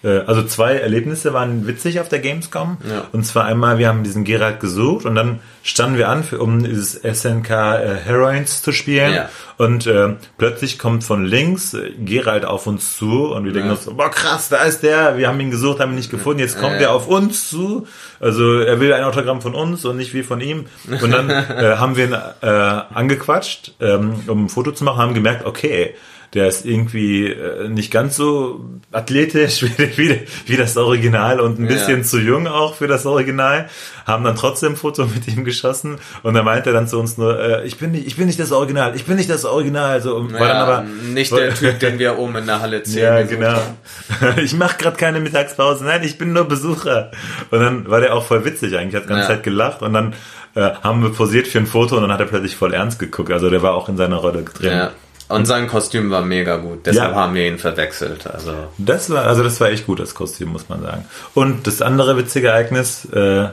also 0.04 0.44
zwei 0.44 0.76
Erlebnisse 0.76 1.34
waren 1.34 1.68
witzig 1.68 2.00
auf 2.00 2.10
der 2.10 2.20
Gamescom. 2.20 2.78
Ja. 2.88 3.06
Und 3.12 3.26
zwar 3.26 3.46
einmal, 3.46 3.78
wir 3.78 3.88
haben 3.88 4.04
diesen 4.04 4.24
Geralt 4.24 4.60
gesucht 4.60 5.06
und 5.06 5.16
dann 5.16 5.40
standen 5.66 5.98
wir 5.98 6.10
an, 6.10 6.24
für, 6.24 6.40
um 6.40 6.64
dieses 6.64 6.94
SNK 6.94 7.50
äh, 7.50 7.96
Heroines 8.06 8.62
zu 8.62 8.72
spielen. 8.72 9.16
Ja. 9.16 9.30
Und 9.58 9.88
äh, 9.88 10.14
plötzlich 10.38 10.78
kommt 10.78 11.04
von 11.04 11.26
links 11.26 11.74
äh, 11.74 11.92
Geralt 11.98 12.46
auf 12.46 12.68
uns 12.68 12.98
zu 12.98 13.34
und 13.34 13.46
wir 13.46 13.52
denken 13.52 13.72
uns, 13.72 13.86
boah 13.86 14.12
krass, 14.12 14.50
da 14.50 14.64
ist 14.64 14.84
der, 14.84 15.18
wir 15.18 15.28
haben 15.28 15.40
ihn 15.40 15.50
gesucht, 15.50 15.80
haben 15.80 15.94
ihn 15.94 15.96
nicht 15.96 16.12
gefunden, 16.12 16.40
jetzt 16.40 16.60
kommt 16.60 16.80
er 16.80 16.92
auf 16.92 17.08
uns 17.08 17.50
zu. 17.50 17.88
Also 18.20 18.60
er 18.60 18.80
will 18.80 18.94
ein 18.94 19.04
Autogramm 19.04 19.42
von 19.42 19.56
uns 19.56 19.86
und 19.86 19.98
nicht 19.98 20.14
wir 20.14 20.24
von 20.24 20.40
ihm. 20.40 20.66
Und 21.02 21.12
dann 21.12 21.30
äh, 21.30 21.78
haben 21.78 21.98
wir 21.98 22.06
ihn 22.06 22.14
äh, 22.14 22.48
angequatscht, 22.48 23.74
ähm, 23.80 24.22
um 24.28 24.46
ein 24.46 24.50
Foto 24.50 24.72
zu 24.72 24.84
machen, 24.84 25.00
haben 25.00 25.14
gemerkt, 25.16 25.46
okay, 25.48 25.96
der 26.36 26.48
ist 26.48 26.66
irgendwie 26.66 27.28
äh, 27.28 27.70
nicht 27.70 27.92
ganz 27.92 28.18
so 28.18 28.66
athletisch 28.92 29.64
wie, 29.78 29.98
wie, 29.98 30.22
wie 30.46 30.58
das 30.58 30.76
Original 30.76 31.40
und 31.40 31.60
ein 31.60 31.68
bisschen 31.68 32.04
zu 32.04 32.20
jung 32.20 32.48
auch 32.48 32.76
für 32.76 32.88
das 32.88 33.06
Original. 33.06 33.70
Haben 34.06 34.24
dann 34.26 34.36
trotzdem 34.36 34.74
ein 34.74 34.76
Foto 34.76 35.06
mit 35.06 35.28
ihm 35.28 35.46
geschossen 35.46 35.98
und 36.24 36.34
dann 36.34 36.46
meinte 36.46 36.70
er 36.70 36.74
dann 36.74 36.88
zu 36.88 37.00
uns 37.00 37.18
nur, 37.18 37.40
äh, 37.40 37.66
ich 37.66 37.78
bin 37.78 37.92
nicht, 37.92 38.06
ich 38.06 38.18
bin 38.18 38.28
nicht 38.28 38.40
das 38.40 38.52
Original, 38.52 38.96
ich 38.96 39.06
bin 39.06 39.16
nicht 39.16 39.30
das 39.30 39.46
Original. 39.46 40.02
So, 40.02 40.22
naja, 40.22 40.40
war 40.40 40.48
dann 40.48 40.58
aber 40.58 40.86
nicht 41.14 41.32
der 41.32 41.56
Typ, 41.56 41.80
den 41.80 41.98
wir 41.98 42.20
oben 42.20 42.36
in 42.36 42.46
der 42.46 42.62
Halle 42.62 42.84
10 42.84 43.00
Ja, 43.02 43.22
genau. 43.24 43.54
Haben. 43.54 44.38
Ich 44.44 44.54
mache 44.54 44.78
gerade 44.78 44.98
keine 44.98 45.20
Mittagspause. 45.22 45.86
Nein, 45.86 46.04
ich 46.04 46.18
bin 46.18 46.34
nur 46.34 46.46
Besucher. 46.46 47.12
Und 47.50 47.60
dann 47.60 47.90
war 47.90 48.02
der 48.02 48.14
auch 48.14 48.26
voll 48.26 48.44
witzig 48.44 48.76
eigentlich, 48.78 48.96
hat 48.96 49.06
die 49.06 49.10
ganze 49.10 49.24
ja. 49.24 49.36
Zeit 49.36 49.44
gelacht 49.44 49.82
und 49.82 49.94
dann 49.94 50.14
äh, 50.56 50.72
haben 50.84 51.02
wir 51.02 51.12
posiert 51.12 51.48
für 51.48 51.60
ein 51.60 51.66
Foto 51.66 51.96
und 51.96 52.02
dann 52.02 52.12
hat 52.12 52.20
er 52.20 52.26
plötzlich 52.26 52.56
voll 52.56 52.74
ernst 52.74 53.00
geguckt. 53.00 53.32
Also 53.32 53.50
der 53.50 53.62
war 53.62 53.74
auch 53.74 53.90
in 53.90 53.98
seiner 53.98 54.18
Rolle 54.18 54.44
drin. 54.44 54.72
Ja. 54.72 54.92
Und 55.28 55.46
sein 55.46 55.68
Kostüm 55.68 56.12
war 56.12 56.22
mega 56.22 56.58
gut, 56.58 56.86
deshalb 56.86 57.14
ja. 57.14 57.18
haben 57.18 57.34
wir 57.34 57.48
ihn 57.48 57.58
verwechselt. 57.58 58.28
Also. 58.28 58.54
Das 58.78 59.10
war, 59.10 59.26
also 59.26 59.44
das 59.44 59.60
war 59.60 59.70
echt 59.70 59.88
gut, 59.88 60.00
das 60.00 60.14
Kostüm, 60.14 60.50
muss 60.50 60.70
man 60.70 60.82
sagen. 60.84 61.06
Und 61.34 61.66
das 61.66 61.82
andere 61.82 62.16
witzige 62.18 62.50
Ereignis 62.50 63.06
äh, 63.06 63.48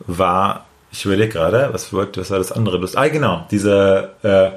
war, 0.00 0.66
ich 0.92 1.04
überlege 1.04 1.32
gerade, 1.32 1.70
was, 1.72 1.92
was 1.92 2.30
war 2.30 2.38
das 2.38 2.52
andere? 2.52 2.78
Das, 2.80 2.94
ah, 2.94 3.08
genau, 3.08 3.46
diese 3.50 4.10
äh, 4.22 4.50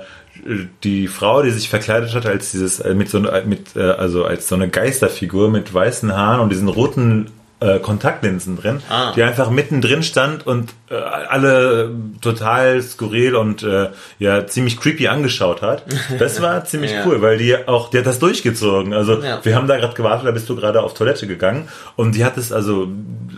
die 0.84 1.08
Frau, 1.08 1.42
die 1.42 1.52
sich 1.52 1.70
verkleidet 1.70 2.14
hat 2.16 2.26
als 2.26 2.52
dieses 2.52 2.80
äh, 2.80 2.94
mit 2.94 3.10
so 3.10 3.20
mit 3.20 3.76
äh, 3.76 3.82
also 3.82 4.26
als 4.26 4.48
so 4.48 4.56
eine 4.56 4.70
Geisterfigur 4.70 5.50
mit 5.50 5.74
weißen 5.74 6.16
Haaren 6.16 6.42
und 6.42 6.50
diesen 6.50 6.68
roten 6.68 7.32
äh, 7.62 7.80
Kontaktlinsen 7.80 8.58
drin, 8.58 8.82
ah. 8.90 9.14
die 9.16 9.22
einfach 9.22 9.52
mittendrin 9.52 10.02
stand 10.02 10.48
und 10.48 10.74
äh, 10.90 10.96
alle 10.96 11.92
total 12.20 12.82
skurril 12.82 13.36
und 13.36 13.62
äh, 13.62 13.90
ja 14.18 14.48
ziemlich 14.48 14.80
creepy 14.80 15.08
angeschaut 15.08 15.62
hat. 15.62 15.86
Das 16.18 16.42
war 16.42 16.66
ziemlich 16.66 16.92
ja. 16.92 17.04
cool, 17.06 17.22
weil 17.22 17.38
die 17.38 17.56
auch, 17.68 17.92
die 17.92 18.00
hat 18.00 18.08
das 18.08 18.18
durchgezogen. 18.18 18.94
Also 18.94 19.22
ja. 19.22 19.40
wir 19.44 19.56
haben 19.56 19.68
da 19.68 19.78
gerade 19.78 19.94
gewartet, 19.94 20.28
da 20.28 20.32
bist 20.32 20.50
du 20.50 20.56
gerade 20.56 20.82
auf 20.82 20.96
Toilette 20.96 21.28
gegangen 21.28 21.68
und 21.96 22.16
die 22.16 22.26
hat 22.26 22.36
es 22.36 22.52
also, 22.52 22.88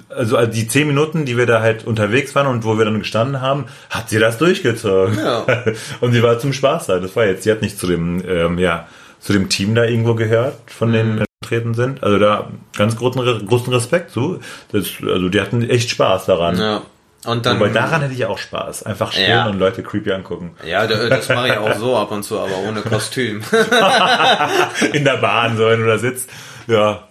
also 0.10 0.46
die 0.46 0.70
zehn 0.70 0.88
Minuten, 0.88 1.26
die 1.26 1.38
wir 1.38 1.46
da 1.46 1.62
halt 1.62 1.86
unterwegs 1.86 2.34
waren 2.34 2.48
und 2.48 2.64
wo 2.64 2.78
wir 2.78 2.86
dann 2.86 3.00
gestanden 3.00 3.42
haben, 3.42 3.66
hat 3.90 4.10
sie 4.10 4.20
das 4.20 4.38
durchgezogen. 4.38 5.18
Ja. 5.18 5.46
und 6.00 6.14
sie 6.14 6.24
war 6.24 6.40
zum 6.40 6.54
Spaß 6.54 6.88
da. 6.88 7.00
Das 7.00 7.16
war 7.18 7.26
jetzt, 7.26 7.44
sie 7.44 7.52
hat 7.52 7.62
nicht 7.62 7.78
zu 7.78 7.88
dem, 7.88 8.24
ähm, 8.26 8.58
ja, 8.58 8.88
zu 9.20 9.34
dem 9.34 9.50
Team 9.50 9.76
da 9.76 9.84
irgendwo 9.84 10.16
gehört 10.16 10.56
von 10.68 10.90
mhm. 10.90 10.94
den 10.94 11.26
vertreten 11.44 11.74
sind. 11.74 12.04
Also 12.04 12.18
da 12.20 12.50
ganz 12.78 12.96
großen, 12.96 13.46
großen 13.46 13.74
Respekt 13.74 14.12
zu. 14.12 14.40
Das, 14.72 14.88
also 15.02 15.30
die 15.30 15.40
hatten 15.42 15.68
echt 15.70 15.90
Spaß 15.90 16.26
daran. 16.26 16.58
Ja. 16.58 16.82
Und 17.26 17.46
dann, 17.46 17.58
Wobei 17.60 17.70
daran 17.70 18.02
hätte 18.02 18.14
ich 18.14 18.26
auch 18.26 18.38
Spaß. 18.38 18.84
Einfach 18.84 19.14
stehen 19.14 19.30
Ja. 19.30 19.46
und 19.48 19.58
Leute 19.58 19.82
creepy 19.82 20.12
angucken. 20.12 20.56
ja, 20.68 20.86
das 20.88 21.30
mache 21.30 21.48
ich 21.50 21.58
auch 21.58 21.76
so 21.76 21.96
ab 21.98 22.12
und 22.12 22.24
zu, 22.24 22.38
aber 22.38 22.58
ohne 22.68 22.82
Kostüm. 22.82 23.42
In 24.94 25.06
der 25.06 25.18
Bahn, 25.18 25.56
so 25.56 25.66
wenn 25.68 25.80
du 25.80 25.86
da 25.88 25.98
sitzt. 25.98 26.30
Ja. 26.68 27.04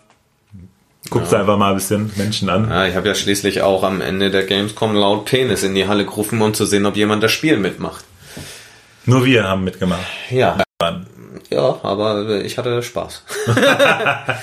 Guckst 1.09 1.33
du 1.33 1.37
einfach 1.37 1.57
mal 1.57 1.71
ein 1.71 1.75
bisschen 1.77 2.11
Menschen 2.17 2.49
an. 2.51 2.69
Ja, 2.71 2.87
ich 2.87 2.95
habe 2.95 3.09
ja 3.09 3.15
schließlich 3.15 3.63
auch 3.63 3.83
am 3.85 4.01
Ende 4.01 4.31
der 4.31 4.45
Gamescom 4.45 4.95
laut 4.95 5.25
Penis 5.27 5.63
in 5.63 5.75
die 5.75 5.87
Halle 5.89 6.05
gerufen, 6.05 6.41
um 6.41 6.55
zu 6.55 6.65
sehen, 6.67 6.87
ob 6.87 6.97
jemand 6.97 7.23
das 7.23 7.33
Spiel 7.33 7.57
mitmacht. 7.57 8.05
Nur 9.05 9.25
wir 9.25 9.45
haben 9.49 9.65
mitgemacht. 9.65 10.07
Ja. 10.31 10.59
Ja, 11.53 11.81
aber 11.83 12.43
ich 12.45 12.59
hatte 12.59 12.83
Spaß. 12.83 13.25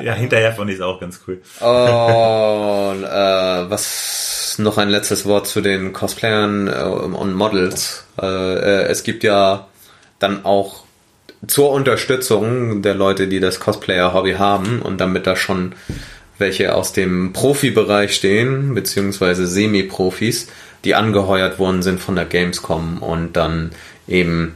Ja, 0.00 0.12
hinterher 0.14 0.52
fand 0.52 0.70
ich 0.70 0.76
es 0.76 0.82
auch 0.82 1.00
ganz 1.00 1.20
cool. 1.26 1.42
Und 1.58 3.02
äh, 3.02 3.70
was 3.70 4.38
noch 4.58 4.78
ein 4.78 4.88
letztes 4.88 5.24
Wort 5.24 5.46
zu 5.46 5.60
den 5.60 5.92
Cosplayern 5.92 6.68
äh, 6.68 6.82
und 6.82 7.34
Models. 7.34 8.04
Äh, 8.20 8.26
äh, 8.26 8.82
es 8.84 9.02
gibt 9.02 9.24
ja 9.24 9.66
dann 10.18 10.44
auch 10.44 10.84
zur 11.46 11.70
Unterstützung 11.70 12.82
der 12.82 12.94
Leute, 12.94 13.28
die 13.28 13.40
das 13.40 13.60
Cosplayer-Hobby 13.60 14.34
haben 14.34 14.82
und 14.82 15.00
damit 15.00 15.26
da 15.26 15.36
schon 15.36 15.74
welche 16.38 16.74
aus 16.74 16.92
dem 16.92 17.32
Profibereich 17.32 18.14
stehen, 18.14 18.74
beziehungsweise 18.74 19.46
Semi-Profis, 19.46 20.48
die 20.84 20.94
angeheuert 20.94 21.58
worden 21.58 21.82
sind 21.82 22.00
von 22.00 22.14
der 22.14 22.24
Gamescom 22.24 22.98
und 22.98 23.36
dann 23.36 23.72
eben 24.06 24.54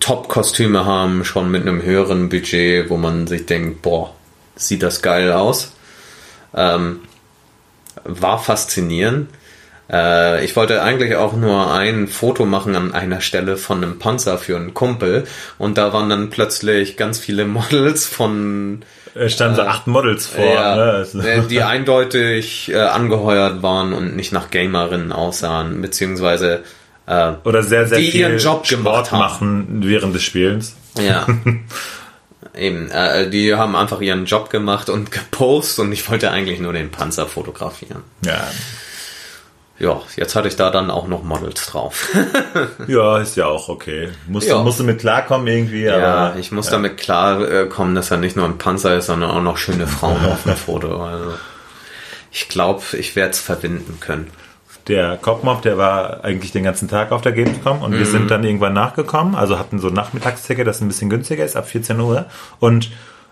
Top-Kostüme 0.00 0.84
haben, 0.84 1.24
schon 1.24 1.50
mit 1.50 1.62
einem 1.62 1.82
höheren 1.82 2.28
Budget, 2.28 2.88
wo 2.90 2.96
man 2.96 3.26
sich 3.26 3.46
denkt, 3.46 3.82
boah, 3.82 4.14
sieht 4.56 4.82
das 4.82 5.02
geil 5.02 5.32
aus. 5.32 5.72
Ähm, 6.54 7.00
war 8.04 8.38
faszinierend. 8.38 9.28
Äh, 9.90 10.44
ich 10.44 10.56
wollte 10.56 10.82
eigentlich 10.82 11.16
auch 11.16 11.34
nur 11.34 11.72
ein 11.72 12.08
Foto 12.08 12.46
machen 12.46 12.76
an 12.76 12.92
einer 12.94 13.20
Stelle 13.20 13.56
von 13.56 13.78
einem 13.82 13.98
Panzer 13.98 14.38
für 14.38 14.56
einen 14.56 14.74
Kumpel 14.74 15.24
und 15.58 15.78
da 15.78 15.92
waren 15.92 16.08
dann 16.08 16.30
plötzlich 16.30 16.96
ganz 16.96 17.18
viele 17.18 17.44
Models 17.46 18.06
von 18.06 18.82
Es 19.14 19.32
standen 19.34 19.56
so 19.56 19.62
acht 19.62 19.86
Models 19.86 20.26
vor. 20.26 20.44
ja, 20.44 20.76
ne? 20.76 20.82
Also- 20.82 21.20
äh, 21.20 21.42
die 21.48 21.62
eindeutig 21.62 22.70
äh, 22.72 22.78
angeheuert 22.78 23.62
waren 23.62 23.92
und 23.92 24.16
nicht 24.16 24.32
nach 24.32 24.50
Gamerinnen 24.50 25.12
aussahen, 25.12 25.82
beziehungsweise 25.82 26.62
äh, 27.06 27.32
Oder 27.44 27.62
sehr, 27.62 27.86
sehr 27.88 27.98
die 27.98 28.10
viel 28.10 28.20
ihren 28.20 28.38
Job 28.38 28.66
Sport 28.66 28.68
gemacht 28.68 29.12
haben. 29.12 29.18
machen 29.18 29.66
während 29.84 30.14
des 30.14 30.22
Spielens. 30.22 30.76
Ja. 30.98 31.26
Eben, 32.54 32.90
äh, 32.90 33.30
die 33.30 33.54
haben 33.54 33.74
einfach 33.76 34.00
ihren 34.00 34.26
Job 34.26 34.50
gemacht 34.50 34.90
und 34.90 35.10
gepostet 35.10 35.78
und 35.86 35.92
ich 35.92 36.08
wollte 36.10 36.30
eigentlich 36.30 36.60
nur 36.60 36.72
den 36.72 36.90
Panzer 36.90 37.26
fotografieren. 37.26 38.02
Ja. 38.24 38.46
Ja, 39.78 40.00
jetzt 40.16 40.36
hatte 40.36 40.46
ich 40.48 40.54
da 40.54 40.70
dann 40.70 40.90
auch 40.90 41.08
noch 41.08 41.22
Models 41.24 41.66
drauf. 41.66 42.08
Ja, 42.86 43.18
ist 43.18 43.36
ja 43.36 43.46
auch 43.46 43.68
okay. 43.68 44.10
Musst, 44.28 44.46
Ja. 44.48 44.58
du, 44.58 44.64
musst 44.64 44.78
du 44.80 44.84
mit 44.84 45.00
klarkommen 45.00 45.46
irgendwie, 45.46 45.84
ja, 45.84 45.96
aber. 45.96 46.38
ich 46.38 46.52
muss 46.52 46.68
damit 46.68 46.98
klar 46.98 47.40
äh, 47.50 47.66
kommen, 47.66 47.94
dass 47.94 48.10
er 48.10 48.18
nicht 48.18 48.36
nur 48.36 48.44
ein 48.44 48.58
Panzer 48.58 48.96
ist, 48.96 49.06
sondern 49.06 49.30
auch 49.30 49.42
noch 49.42 49.56
schöne 49.56 49.86
Frauen 49.86 50.24
auf 50.30 50.42
dem 50.44 50.54
Foto. 50.56 51.02
Also 51.04 51.32
ich 52.30 52.48
glaube, 52.48 52.82
ich 52.92 53.16
werde 53.16 53.30
es 53.32 53.40
verbinden 53.40 53.98
können. 54.00 54.28
Der 54.88 55.16
Kopfmob, 55.16 55.62
der 55.62 55.78
war 55.78 56.24
eigentlich 56.24 56.50
den 56.52 56.64
ganzen 56.64 56.88
Tag 56.88 57.12
auf 57.12 57.22
der 57.22 57.32
Gamescom 57.32 57.82
und 57.82 57.92
wir 57.92 58.00
Mhm. 58.00 58.04
sind 58.04 58.30
dann 58.30 58.42
irgendwann 58.44 58.72
nachgekommen, 58.72 59.34
also 59.36 59.58
hatten 59.58 59.78
so 59.78 59.88
ein 59.88 59.94
Nachmittagsticket, 59.94 60.66
das 60.66 60.80
ein 60.80 60.88
bisschen 60.88 61.08
günstiger 61.10 61.44
ist, 61.44 61.56
ab 61.56 61.68
14 61.68 62.00
Uhr. 62.00 62.26
Und 62.58 62.90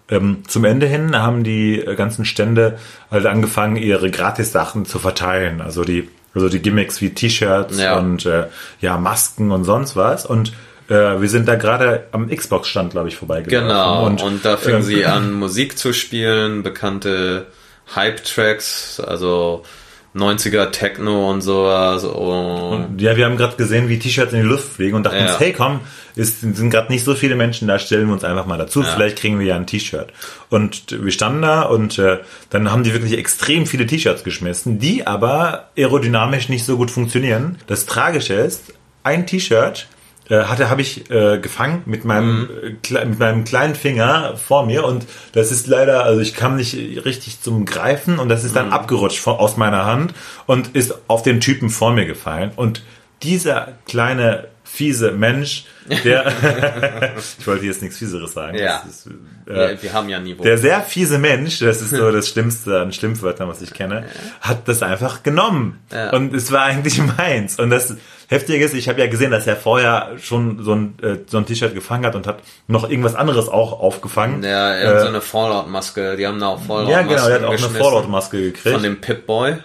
ähm, 0.09 0.43
zum 0.47 0.65
Ende 0.65 0.87
hin 0.87 1.17
haben 1.17 1.43
die 1.45 1.81
äh, 1.81 1.95
ganzen 1.97 2.25
Stände 2.25 2.79
halt 3.11 3.27
angefangen, 3.27 3.77
ihre 3.77 4.11
Gratis-Sachen 4.11 4.85
zu 4.87 4.99
verteilen. 4.99 5.61
Also 5.61 5.83
die, 5.85 6.09
also 6.35 6.49
die 6.49 6.61
Gimmicks 6.61 7.01
wie 7.01 7.11
T-Shirts 7.11 7.79
Ja. 7.81 7.99
und 7.99 8.27
äh, 8.27 8.47
ja, 8.81 8.97
Masken 8.99 9.51
und 9.53 9.65
sonst 9.65 9.97
was. 9.97 10.27
Und 10.27 10.53
äh, 10.89 11.21
wir 11.21 11.29
sind 11.29 11.47
da 11.49 11.55
gerade 11.57 12.07
am 12.13 12.29
Xbox-Stand, 12.29 12.91
glaube 12.93 13.09
ich, 13.09 13.17
vorbeigelaufen. 13.17 13.69
Genau, 13.69 14.07
und, 14.27 14.45
da 14.45 14.57
fingen 14.57 14.79
ähm, 14.79 14.83
sie 14.83 15.05
an, 15.07 15.33
Musik 15.33 15.79
zu 15.79 15.93
spielen, 15.93 16.63
bekannte 16.65 17.47
Hype-Tracks, 17.95 19.01
also 19.01 19.65
90er 20.15 20.71
Techno 20.73 21.31
und 21.31 21.41
sowas. 21.41 22.05
Und 22.05 23.01
Ja, 23.01 23.17
wir 23.17 23.25
haben 23.27 23.37
gerade 23.37 23.57
gesehen, 23.57 23.89
wie 23.89 23.99
T-Shirts 23.99 24.33
in 24.33 24.41
die 24.43 24.47
Luft 24.49 24.73
fliegen 24.73 24.97
und 24.97 25.05
dachten 25.05 25.19
Ja. 25.19 25.31
uns, 25.33 25.41
hey 25.41 25.53
komm, 25.53 25.81
es 26.17 26.41
sind 26.41 26.71
gerade 26.71 26.91
nicht 26.93 27.05
so 27.05 27.15
viele 27.15 27.37
Menschen 27.37 27.69
da, 27.69 27.79
stellen 27.79 28.07
wir 28.09 28.13
uns 28.15 28.25
einfach 28.25 28.45
mal 28.47 28.59
dazu, 28.59 28.83
Ja. 28.83 28.89
vielleicht 28.89 29.19
kriegen 29.19 29.39
wir 29.39 29.47
ja 29.47 29.57
ein 29.57 29.67
T-Shirt. 29.67 30.13
Und 30.49 31.01
wir 31.05 31.13
standen 31.13 31.43
da 31.43 31.63
und 31.63 31.99
äh, 31.99 32.19
dann 32.51 32.73
haben 32.73 32.83
die 32.83 32.93
wirklich 32.93 33.17
extrem 33.17 33.67
viele 33.67 33.87
T-Shirts 33.87 34.25
geschmissen, 34.25 34.79
die 34.81 35.07
aber 35.07 35.69
aerodynamisch 35.77 36.49
nicht 36.49 36.65
so 36.65 36.77
gut 36.77 36.91
funktionieren. 36.91 37.59
Das 37.69 37.87
Tragische 37.87 38.35
ist, 38.35 38.75
ein 39.05 39.27
T-Shirt 39.27 39.87
äh, 40.31 40.45
hatte 40.45 40.71
habe 40.71 40.81
ich 40.81 41.11
äh, 41.11 41.39
gefangen 41.39 41.83
mit 41.85 42.05
meinem 42.07 42.49
äh, 42.63 42.69
kle- 42.87 43.05
mit 43.05 43.19
meinem 43.19 43.45
kleinen 43.45 43.75
Finger 43.75 44.37
vor 44.37 44.65
mir 44.65 44.85
und 44.85 45.05
das 45.33 45.51
ist 45.53 45.67
leider 45.67 46.05
also 46.05 46.21
ich 46.21 46.35
kam 46.35 46.57
nicht 46.57 46.75
richtig 47.05 47.43
zum 47.43 47.67
Greifen 47.67 48.19
und 48.19 48.29
das 48.31 48.45
ist 48.45 48.57
dann 48.57 48.73
abgerutscht 48.73 49.19
von, 49.19 49.35
aus 49.37 49.57
meiner 49.59 49.85
Hand 49.85 50.15
und 50.47 50.75
ist 50.77 50.95
auf 51.09 51.23
den 51.23 51.41
Typen 51.41 51.69
vor 51.69 51.93
mir 51.93 52.07
gefallen 52.07 52.53
und 52.57 52.83
dieser 53.23 53.73
kleine 53.87 54.49
fiese 54.65 55.11
Mensch 55.11 55.65
der 56.05 56.25
ich 57.39 57.47
wollte 57.47 57.67
jetzt 57.67 57.83
nichts 57.83 57.99
fieseres 57.99 58.33
sagen 58.35 58.57
Ja. 58.57 58.85
ist, 58.89 59.09
äh, 59.09 59.11
wir, 59.47 59.83
wir 59.83 59.93
haben 59.93 60.09
ja 60.09 60.21
Niveau. 60.21 60.45
der 60.45 60.59
sehr 60.59 60.81
fiese 60.83 61.19
Mensch, 61.19 61.59
das 61.59 61.83
ist 61.83 61.91
so 61.91 62.13
das 62.13 62.29
Schlimmste 62.29 62.81
an 62.81 62.93
Schimpfwörtern, 62.93 63.49
was 63.49 63.61
ich 63.63 63.73
kenne, 63.75 64.05
hat 64.41 64.69
das 64.69 64.83
einfach 64.85 65.25
genommen. 65.25 65.81
Ja. 65.93 66.11
Und 66.13 66.33
es 66.35 66.53
war 66.53 66.63
eigentlich 66.63 67.01
meins. 67.19 67.59
Und 67.59 67.71
das 67.71 67.97
Heftige 68.31 68.65
ist, 68.65 68.75
ich 68.75 68.89
habe 68.89 69.01
ja 69.01 69.07
gesehen, 69.09 69.31
dass 69.33 69.47
er 69.47 69.57
vorher 69.57 70.13
schon 70.23 70.63
so 70.63 70.73
ein, 70.75 70.95
äh, 71.03 71.17
so 71.27 71.37
ein 71.39 71.47
T-Shirt 71.47 71.75
gefangen 71.75 72.07
hat 72.07 72.15
und 72.15 72.27
hat 72.27 72.39
noch 72.69 72.89
irgendwas 72.89 73.15
anderes 73.17 73.49
auch 73.49 73.81
aufgefangen. 73.81 74.43
ja, 74.43 74.71
er 74.73 74.89
hat 74.89 74.97
Äh, 74.97 75.01
so 75.03 75.09
eine 75.09 75.21
Fallout-Maske, 75.21 76.17
die 76.17 76.27
haben 76.27 76.39
da 76.41 76.47
auch 76.49 76.61
Fallout-Masken 76.63 76.91
ja, 76.91 77.03
genau, 77.17 77.27
er 77.29 77.35
hat 77.35 77.45
auch 77.45 77.51
eine. 77.51 77.59
Fallout-Maske 77.79 78.41
gekriegt. 78.41 78.73
Von 78.75 78.83
dem 78.83 79.01
Pip-Boy. 79.01 79.57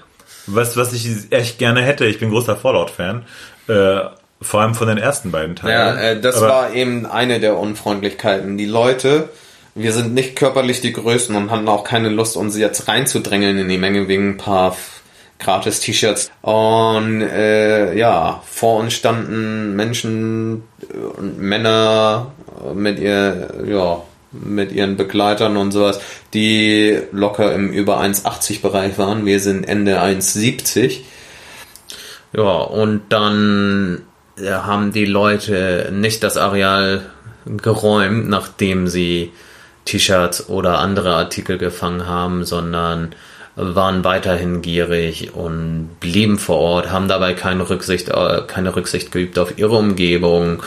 was, 0.48 0.76
was 0.78 0.94
ich 0.94 1.08
echt 1.32 1.58
gerne 1.60 1.82
hätte. 1.84 2.06
Ich 2.06 2.20
bin 2.20 2.30
großer 2.32 2.56
Fallout-Fan. 2.56 3.24
Äh, 3.68 4.00
vor 4.42 4.62
allem 4.62 4.76
von 4.76 4.88
den 4.88 4.98
ersten 4.98 5.32
beiden 5.32 5.56
Teilen. 5.56 5.74
Ja, 5.74 5.96
äh, 5.96 6.20
das 6.20 6.38
Aber- 6.38 6.48
war 6.50 6.74
eben 6.74 7.06
eine 7.06 7.40
der 7.40 7.58
Unfreundlichkeiten. 7.58 8.58
Die 8.58 8.66
Leute, 8.66 9.30
wir 9.76 9.92
sind 9.94 10.14
nicht 10.14 10.36
körperlich 10.36 10.82
die 10.82 10.92
Größten 10.94 11.36
und 11.36 11.52
hatten 11.52 11.68
auch 11.68 11.84
keine 11.84 12.10
Lust, 12.10 12.36
uns 12.36 12.58
jetzt 12.58 12.88
reinzudrängeln 12.88 13.58
in 13.58 13.70
die 13.70 13.78
Menge 13.78 14.08
wegen 14.08 14.32
ein 14.32 14.38
paar 14.38 14.76
gratis 15.40 15.80
T-Shirts. 15.80 16.32
Und 16.42 17.22
äh, 17.22 17.96
ja, 17.98 18.42
vor 18.46 18.80
uns 18.80 18.94
standen 18.94 19.76
Menschen 19.76 20.64
äh, 20.82 20.98
und 20.98 21.40
Männer 21.40 22.32
äh, 22.64 22.74
mit 22.74 23.00
ihr, 23.00 23.66
ja, 23.68 24.02
mit 24.32 24.72
ihren 24.72 24.98
Begleitern 24.98 25.58
und 25.58 25.72
sowas, 25.72 26.00
die 26.34 27.00
locker 27.12 27.54
im 27.54 27.72
über 27.72 28.02
1,80 28.02 28.62
Bereich 28.62 28.98
waren. 28.98 29.26
Wir 29.26 29.40
sind 29.40 29.64
Ende 29.64 30.02
1,70. 30.02 31.00
Ja, 32.34 32.44
und 32.44 33.04
dann 33.10 34.02
äh, 34.38 34.50
haben 34.52 34.92
die 34.92 35.06
Leute 35.06 35.90
nicht 35.94 36.24
das 36.24 36.38
Areal 36.38 37.06
geräumt, 37.46 38.28
nachdem 38.28 38.88
sie 38.88 39.32
T-Shirts 39.86 40.50
oder 40.50 40.80
andere 40.80 41.16
Artikel 41.16 41.58
gefangen 41.58 42.08
haben, 42.08 42.44
sondern 42.44 43.16
waren 43.56 44.04
weiterhin 44.04 44.62
gierig 44.62 45.34
und 45.34 45.98
blieben 46.00 46.38
vor 46.38 46.58
Ort, 46.58 46.92
haben 46.92 47.08
dabei 47.08 47.34
keine 47.34 47.70
Rücksicht, 47.70 48.10
äh, 48.10 48.42
keine 48.48 48.76
Rücksicht 48.76 49.12
geübt 49.12 49.40
auf 49.40 49.58
ihre 49.58 49.76
Umgebung 49.76 50.62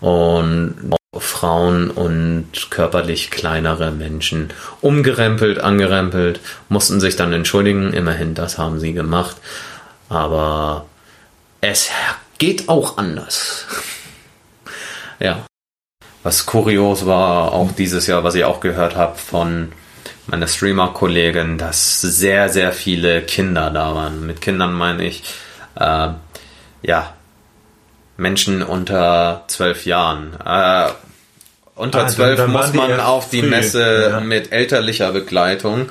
und 0.00 0.74
Frauen 1.20 1.90
und 1.90 2.48
körperlich 2.70 3.30
kleinere 3.30 3.90
Menschen 3.90 4.50
umgerempelt, 4.80 5.60
angerempelt, 5.60 6.40
mussten 6.68 7.00
sich 7.00 7.16
dann 7.16 7.32
entschuldigen. 7.32 7.92
Immerhin, 7.92 8.34
das 8.34 8.58
haben 8.58 8.80
sie 8.80 8.92
gemacht. 8.92 9.36
Aber 10.08 10.86
es 11.60 11.90
geht 12.38 12.68
auch 12.68 12.96
anders. 12.98 13.66
ja. 15.20 15.44
Was 16.22 16.46
kurios 16.46 17.04
war, 17.06 17.52
auch 17.52 17.72
dieses 17.72 18.06
Jahr, 18.06 18.24
was 18.24 18.34
ich 18.34 18.44
auch 18.44 18.60
gehört 18.60 18.96
habe 18.96 19.18
von 19.18 19.72
meiner 20.26 20.46
Streamer-Kollegin, 20.46 21.58
dass 21.58 22.00
sehr, 22.00 22.48
sehr 22.48 22.72
viele 22.72 23.22
Kinder 23.22 23.70
da 23.70 23.94
waren. 23.94 24.26
Mit 24.26 24.40
Kindern 24.40 24.72
meine 24.72 25.04
ich, 25.04 25.22
äh, 25.74 26.08
ja, 26.82 27.14
Menschen 28.16 28.62
unter 28.62 29.44
zwölf 29.48 29.84
Jahren. 29.86 30.34
Äh, 30.44 30.90
unter 31.74 32.04
Ah, 32.04 32.06
zwölf 32.06 32.36
dann 32.36 32.52
muss 32.52 32.70
die 32.70 32.76
man 32.76 32.90
erst 32.90 33.04
auf 33.04 33.30
die 33.30 33.40
früh, 33.40 33.48
Messe 33.48 34.08
ja. 34.10 34.20
Mhm. 34.20 34.28
mit 34.28 34.52
elterlicher 34.52 35.10
Begleitung 35.12 35.88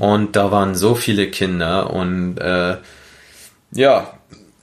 und 0.00 0.34
da 0.34 0.50
waren 0.50 0.74
so 0.74 0.96
viele 0.96 1.30
Kinder 1.30 1.90
und 1.90 2.38
äh, 2.38 2.76
ja, 3.72 4.12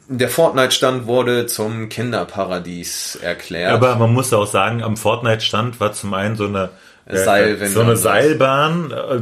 der 0.10 0.30
Fortnite-Stand 0.30 1.08
wurde 1.08 1.48
zum 1.48 1.90
Kinderparadies 1.90 3.18
erklärt. 3.22 3.72
Aber 3.72 3.96
man 3.96 4.14
muss 4.14 4.34
auch 4.34 4.48
sagen, 4.48 4.84
am 4.84 4.98
Fortnite-Stand 4.98 5.80
war 5.80 5.94
zum 5.94 6.14
einen 6.14 6.36
so 6.36 6.46
eine 6.46 6.70
Seilwinde 7.10 7.68
so 7.70 7.82
eine. 7.82 7.96
Seilbahn, 7.96 8.92
äh, 8.92 9.20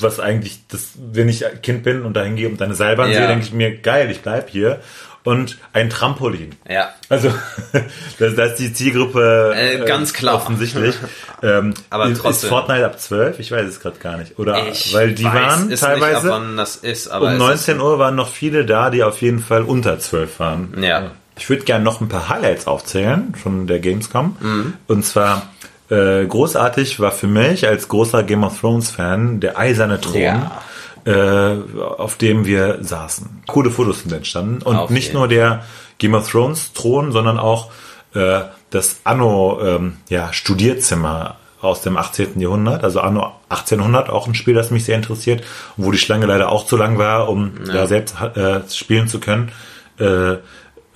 was 0.00 0.18
eigentlich, 0.20 0.60
das, 0.68 0.88
wenn 1.12 1.28
ich 1.28 1.44
Kind 1.62 1.82
bin 1.84 2.02
und 2.02 2.14
dahin 2.14 2.36
gehe 2.36 2.48
und 2.48 2.60
eine 2.60 2.74
Seilbahn 2.74 3.10
Ja. 3.10 3.18
sehe, 3.18 3.26
denke 3.28 3.44
ich 3.44 3.52
mir, 3.52 3.76
geil, 3.78 4.10
ich 4.10 4.20
bleib 4.22 4.50
hier. 4.50 4.80
Und 5.22 5.58
ein 5.74 5.90
Trampolin. 5.90 6.54
ja. 6.66 6.88
Also, 7.10 7.28
das, 8.18 8.34
das 8.36 8.52
ist 8.52 8.58
die 8.58 8.72
Zielgruppe 8.72 9.52
Äh, 9.54 9.84
ganz 9.84 10.14
klar. 10.14 10.36
offensichtlich. 10.36 10.94
ähm, 11.42 11.74
Aber 11.90 12.06
ist, 12.06 12.12
ist 12.12 12.20
trotzdem. 12.22 12.48
Fortnite 12.48 12.86
ab 12.86 12.98
12? 12.98 13.38
Ich 13.38 13.50
weiß 13.52 13.66
es 13.66 13.80
gerade 13.80 13.98
gar 13.98 14.16
nicht. 14.16 14.38
Oder 14.38 14.68
Ich 14.68 14.94
weil 14.94 15.12
die 15.12 15.24
weiß 15.24 15.34
waren 15.34 15.68
teilweise 15.76 16.26
nicht, 16.26 16.34
ab 16.34 16.40
wann 16.40 16.56
das 16.56 16.76
ist, 16.76 17.08
aber 17.08 17.26
um 17.26 17.32
es 17.32 17.38
19 17.38 17.80
Uhr 17.80 17.98
waren 17.98 18.14
noch 18.16 18.30
viele 18.32 18.64
da, 18.64 18.88
die 18.88 19.02
auf 19.02 19.20
jeden 19.20 19.40
Fall 19.40 19.62
unter 19.62 19.98
12 19.98 20.40
waren. 20.40 20.82
Ja. 20.82 21.10
Ich 21.36 21.48
würde 21.50 21.64
gerne 21.64 21.84
noch 21.84 22.00
ein 22.00 22.08
paar 22.08 22.28
Highlights 22.30 22.66
aufzählen 22.66 23.34
von 23.34 23.66
der 23.66 23.78
Gamescom. 23.80 24.36
Mhm. 24.40 24.72
Und 24.86 25.04
zwar 25.04 25.48
äh, 25.90 26.24
großartig 26.24 27.00
war 27.00 27.12
für 27.12 27.26
mich 27.26 27.66
als 27.66 27.88
großer 27.88 28.22
Game 28.22 28.44
of 28.44 28.60
Thrones 28.60 28.90
Fan 28.90 29.40
der 29.40 29.58
eiserne 29.58 30.00
Thron. 30.00 30.20
Ja. 30.20 30.62
Äh, 31.06 31.56
auf 31.96 32.18
dem 32.18 32.44
wir 32.44 32.78
saßen. 32.82 33.42
Coole 33.46 33.70
Fotos 33.70 34.00
sind 34.02 34.12
entstanden. 34.12 34.60
Und 34.62 34.76
Auf 34.76 34.90
nicht 34.90 35.06
jeden 35.06 35.18
nur 35.18 35.28
der 35.28 35.64
Game 35.96 36.12
of 36.12 36.30
Thrones 36.30 36.74
Thron, 36.74 37.10
sondern 37.10 37.38
auch 37.38 37.70
äh, 38.14 38.40
das 38.68 39.00
Anno 39.04 39.60
ähm, 39.62 39.96
ja, 40.10 40.30
Studierzimmer 40.32 41.36
aus 41.62 41.80
dem 41.82 41.96
18. 41.96 42.38
Jahrhundert, 42.40 42.84
also 42.84 43.00
Anno 43.00 43.32
1800, 43.48 44.10
auch 44.10 44.26
ein 44.26 44.34
Spiel, 44.34 44.54
das 44.54 44.70
mich 44.70 44.84
sehr 44.84 44.96
interessiert, 44.96 45.42
wo 45.76 45.90
die 45.90 45.98
Schlange 45.98 46.26
leider 46.26 46.50
auch 46.50 46.66
zu 46.66 46.76
lang 46.76 46.98
war, 46.98 47.28
um 47.28 47.52
da 47.66 47.86
selbst 47.86 48.16
äh, 48.20 48.60
spielen 48.70 49.08
zu 49.08 49.20
können. 49.20 49.52
Äh, 49.98 50.36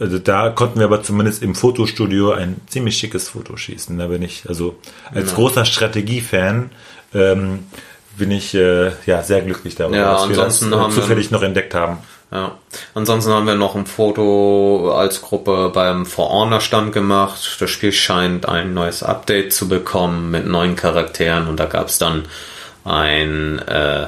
also 0.00 0.18
da 0.18 0.50
konnten 0.50 0.78
wir 0.78 0.86
aber 0.86 1.02
zumindest 1.02 1.42
im 1.42 1.54
Fotostudio 1.54 2.32
ein 2.32 2.60
ziemlich 2.66 2.96
schickes 2.96 3.28
Foto 3.28 3.56
schießen. 3.56 3.96
Da 3.98 4.06
bin 4.08 4.22
ich, 4.22 4.44
also 4.48 4.76
als 5.12 5.34
großer 5.34 5.64
Strategiefan, 5.64 6.70
ähm, 7.14 7.60
bin 8.16 8.30
ich 8.30 8.54
äh, 8.54 8.92
ja 9.06 9.22
sehr 9.22 9.40
glücklich 9.42 9.74
darüber, 9.74 9.96
Ja, 9.96 10.12
dass 10.14 10.28
wir 10.28 10.36
das 10.36 10.62
haben 10.62 10.70
wir- 10.70 10.90
zufällig 10.90 11.30
noch 11.30 11.42
entdeckt 11.42 11.74
haben. 11.74 11.98
Ja. 12.32 12.58
Ansonsten 12.94 13.30
haben 13.32 13.46
wir 13.46 13.54
noch 13.54 13.76
ein 13.76 13.86
Foto 13.86 14.92
als 14.96 15.22
Gruppe 15.22 15.70
beim 15.72 16.04
For 16.06 16.30
Honor 16.30 16.60
Stand 16.60 16.92
gemacht. 16.92 17.56
Das 17.60 17.70
Spiel 17.70 17.92
scheint 17.92 18.48
ein 18.48 18.74
neues 18.74 19.04
Update 19.04 19.52
zu 19.52 19.68
bekommen 19.68 20.32
mit 20.32 20.44
neuen 20.46 20.74
Charakteren 20.74 21.46
und 21.46 21.60
da 21.60 21.66
gab 21.66 21.88
es 21.88 21.98
dann 21.98 22.24
ein 22.84 23.60
äh, 23.60 24.06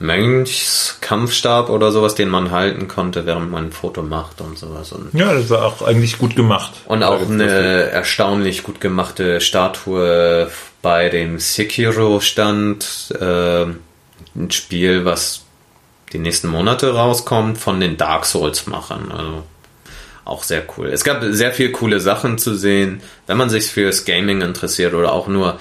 Mönchskampfstab 0.00 1.70
oder 1.70 1.92
sowas, 1.92 2.14
den 2.14 2.28
man 2.28 2.50
halten 2.50 2.88
konnte, 2.88 3.26
während 3.26 3.50
man 3.50 3.66
ein 3.66 3.72
Foto 3.72 4.02
macht 4.02 4.40
und 4.40 4.58
sowas. 4.58 4.92
Und, 4.92 5.12
Ja, 5.12 5.32
das 5.32 5.48
war 5.50 5.64
auch 5.64 5.82
eigentlich 5.82 6.18
gut 6.18 6.34
gemacht. 6.36 6.72
und 6.86 7.02
auch 7.02 7.28
eine 7.28 7.46
erstaunlich 7.90 8.62
gut 8.62 8.80
gemachte 8.80 9.40
Statue 9.40 10.50
bei 10.82 11.08
dem 11.08 11.38
Sekiro 11.38 12.20
Stand. 12.20 13.14
Äh, 13.20 13.66
ein 14.36 14.50
Spiel, 14.50 15.04
was 15.04 15.42
die 16.12 16.18
nächsten 16.18 16.48
Monate 16.48 16.94
rauskommt 16.94 17.58
von 17.58 17.80
den 17.80 17.96
Dark 17.96 18.24
Souls 18.24 18.66
Machern. 18.66 19.10
Also 19.12 19.42
auch 20.24 20.42
sehr 20.44 20.62
cool. 20.76 20.88
Es 20.88 21.04
gab 21.04 21.22
sehr 21.30 21.52
viel 21.52 21.72
coole 21.72 22.00
Sachen 22.00 22.38
zu 22.38 22.54
sehen, 22.54 23.00
wenn 23.26 23.36
man 23.36 23.50
sich 23.50 23.66
fürs 23.66 24.04
Gaming 24.04 24.40
interessiert 24.42 24.94
oder 24.94 25.12
auch 25.12 25.26
nur 25.28 25.58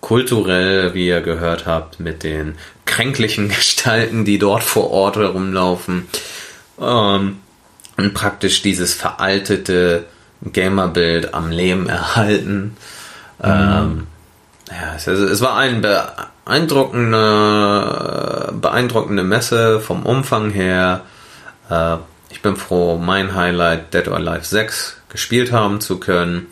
kulturell, 0.00 0.94
wie 0.94 1.08
ihr 1.08 1.20
gehört 1.20 1.66
habt, 1.66 2.00
mit 2.00 2.22
den 2.22 2.56
kränklichen 2.86 3.48
Gestalten, 3.48 4.24
die 4.24 4.38
dort 4.38 4.62
vor 4.62 4.90
Ort 4.90 5.16
herumlaufen. 5.16 6.08
Ähm, 6.80 7.38
und 7.96 8.14
praktisch 8.14 8.62
dieses 8.62 8.94
veraltete 8.94 10.06
Gamerbild 10.52 11.34
am 11.34 11.50
Leben 11.50 11.88
erhalten. 11.88 12.76
Ähm, 13.42 14.06
ja, 14.70 14.94
es, 14.96 15.06
es 15.06 15.40
war 15.40 15.56
ein 15.56 15.82
beeindruckende, 15.82 18.52
beeindruckende 18.60 19.22
Messe 19.22 19.80
vom 19.80 20.04
Umfang 20.06 20.50
her. 20.50 21.02
Äh, 21.68 21.96
ich 22.30 22.40
bin 22.42 22.56
froh, 22.56 22.96
mein 22.96 23.34
Highlight 23.34 23.92
Dead 23.92 24.08
or 24.08 24.16
Alive 24.16 24.44
6 24.44 24.96
gespielt 25.08 25.52
haben 25.52 25.80
zu 25.80 26.00
können. 26.00 26.46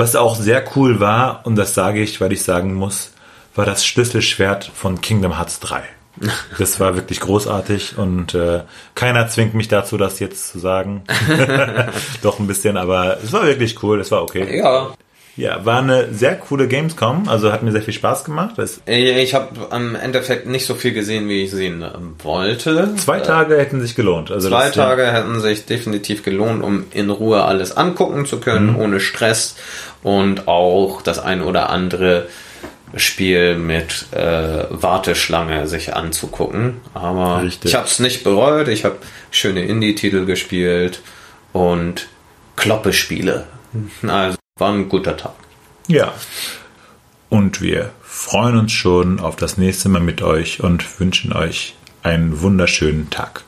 Was 0.00 0.16
auch 0.16 0.34
sehr 0.34 0.64
cool 0.76 0.98
war, 0.98 1.42
und 1.44 1.56
das 1.56 1.74
sage 1.74 2.00
ich, 2.00 2.22
weil 2.22 2.32
ich 2.32 2.42
sagen 2.42 2.72
muss, 2.72 3.12
war 3.54 3.66
das 3.66 3.84
Schlüsselschwert 3.84 4.70
von 4.74 5.02
Kingdom 5.02 5.36
Hearts 5.36 5.60
3. 5.60 5.82
Das 6.58 6.80
war 6.80 6.96
wirklich 6.96 7.20
großartig 7.20 7.98
und 7.98 8.34
äh, 8.34 8.60
keiner 8.94 9.28
zwingt 9.28 9.52
mich 9.54 9.68
dazu, 9.68 9.98
das 9.98 10.18
jetzt 10.18 10.52
zu 10.52 10.58
sagen. 10.58 11.02
Doch 12.22 12.38
ein 12.38 12.46
bisschen, 12.46 12.76
aber 12.78 13.18
es 13.22 13.32
war 13.32 13.44
wirklich 13.46 13.82
cool, 13.82 14.00
es 14.00 14.10
war 14.10 14.22
okay. 14.22 14.58
Ja, 14.58 14.90
Ja, 15.36 15.64
war 15.64 15.78
eine 15.78 16.12
sehr 16.12 16.36
coole 16.36 16.66
Gamescom, 16.68 17.28
also 17.28 17.52
hat 17.52 17.62
mir 17.62 17.72
sehr 17.72 17.80
viel 17.82 17.94
Spaß 17.94 18.24
gemacht. 18.24 18.58
Es, 18.58 18.80
ich 18.86 19.32
habe 19.34 19.48
im 19.74 19.94
Endeffekt 19.94 20.46
nicht 20.46 20.66
so 20.66 20.74
viel 20.74 20.92
gesehen, 20.92 21.28
wie 21.28 21.44
ich 21.44 21.50
sehen 21.52 21.82
wollte. 22.22 22.94
zwei 22.96 23.20
Tage 23.20 23.56
hätten 23.56 23.80
sich 23.80 23.94
gelohnt. 23.94 24.30
Also 24.30 24.48
Zwei 24.48 24.66
das- 24.66 24.74
Tage 24.74 25.06
hätten 25.10 25.40
sich 25.40 25.64
definitiv 25.66 26.22
gelohnt, 26.24 26.62
um 26.62 26.84
in 26.90 27.08
Ruhe 27.10 27.44
alles 27.44 27.74
angucken 27.76 28.26
zu 28.26 28.40
können, 28.40 28.74
ohne 28.76 29.00
Stress 29.00 29.54
und 30.02 30.48
auch 30.48 31.02
das 31.02 31.18
ein 31.18 31.42
oder 31.42 31.70
andere 31.70 32.28
Spiel 32.96 33.56
mit 33.56 34.06
äh, 34.12 34.64
Warteschlange 34.70 35.68
sich 35.68 35.94
anzugucken. 35.94 36.80
Aber 36.94 37.42
Richtig. 37.42 37.70
ich 37.70 37.74
habe 37.76 37.86
es 37.86 38.00
nicht 38.00 38.24
bereut. 38.24 38.68
Ich 38.68 38.84
habe 38.84 38.98
schöne 39.30 39.64
Indie-Titel 39.64 40.24
gespielt 40.24 41.02
und 41.52 42.08
Kloppe-Spiele. 42.56 43.46
Also 44.06 44.36
war 44.58 44.72
ein 44.72 44.88
guter 44.88 45.16
Tag. 45.16 45.34
Ja. 45.86 46.12
Und 47.28 47.60
wir 47.60 47.90
freuen 48.02 48.58
uns 48.58 48.72
schon 48.72 49.20
auf 49.20 49.36
das 49.36 49.56
nächste 49.56 49.88
Mal 49.88 50.00
mit 50.00 50.20
euch 50.22 50.60
und 50.60 51.00
wünschen 51.00 51.32
euch 51.32 51.76
einen 52.02 52.40
wunderschönen 52.40 53.08
Tag. 53.10 53.44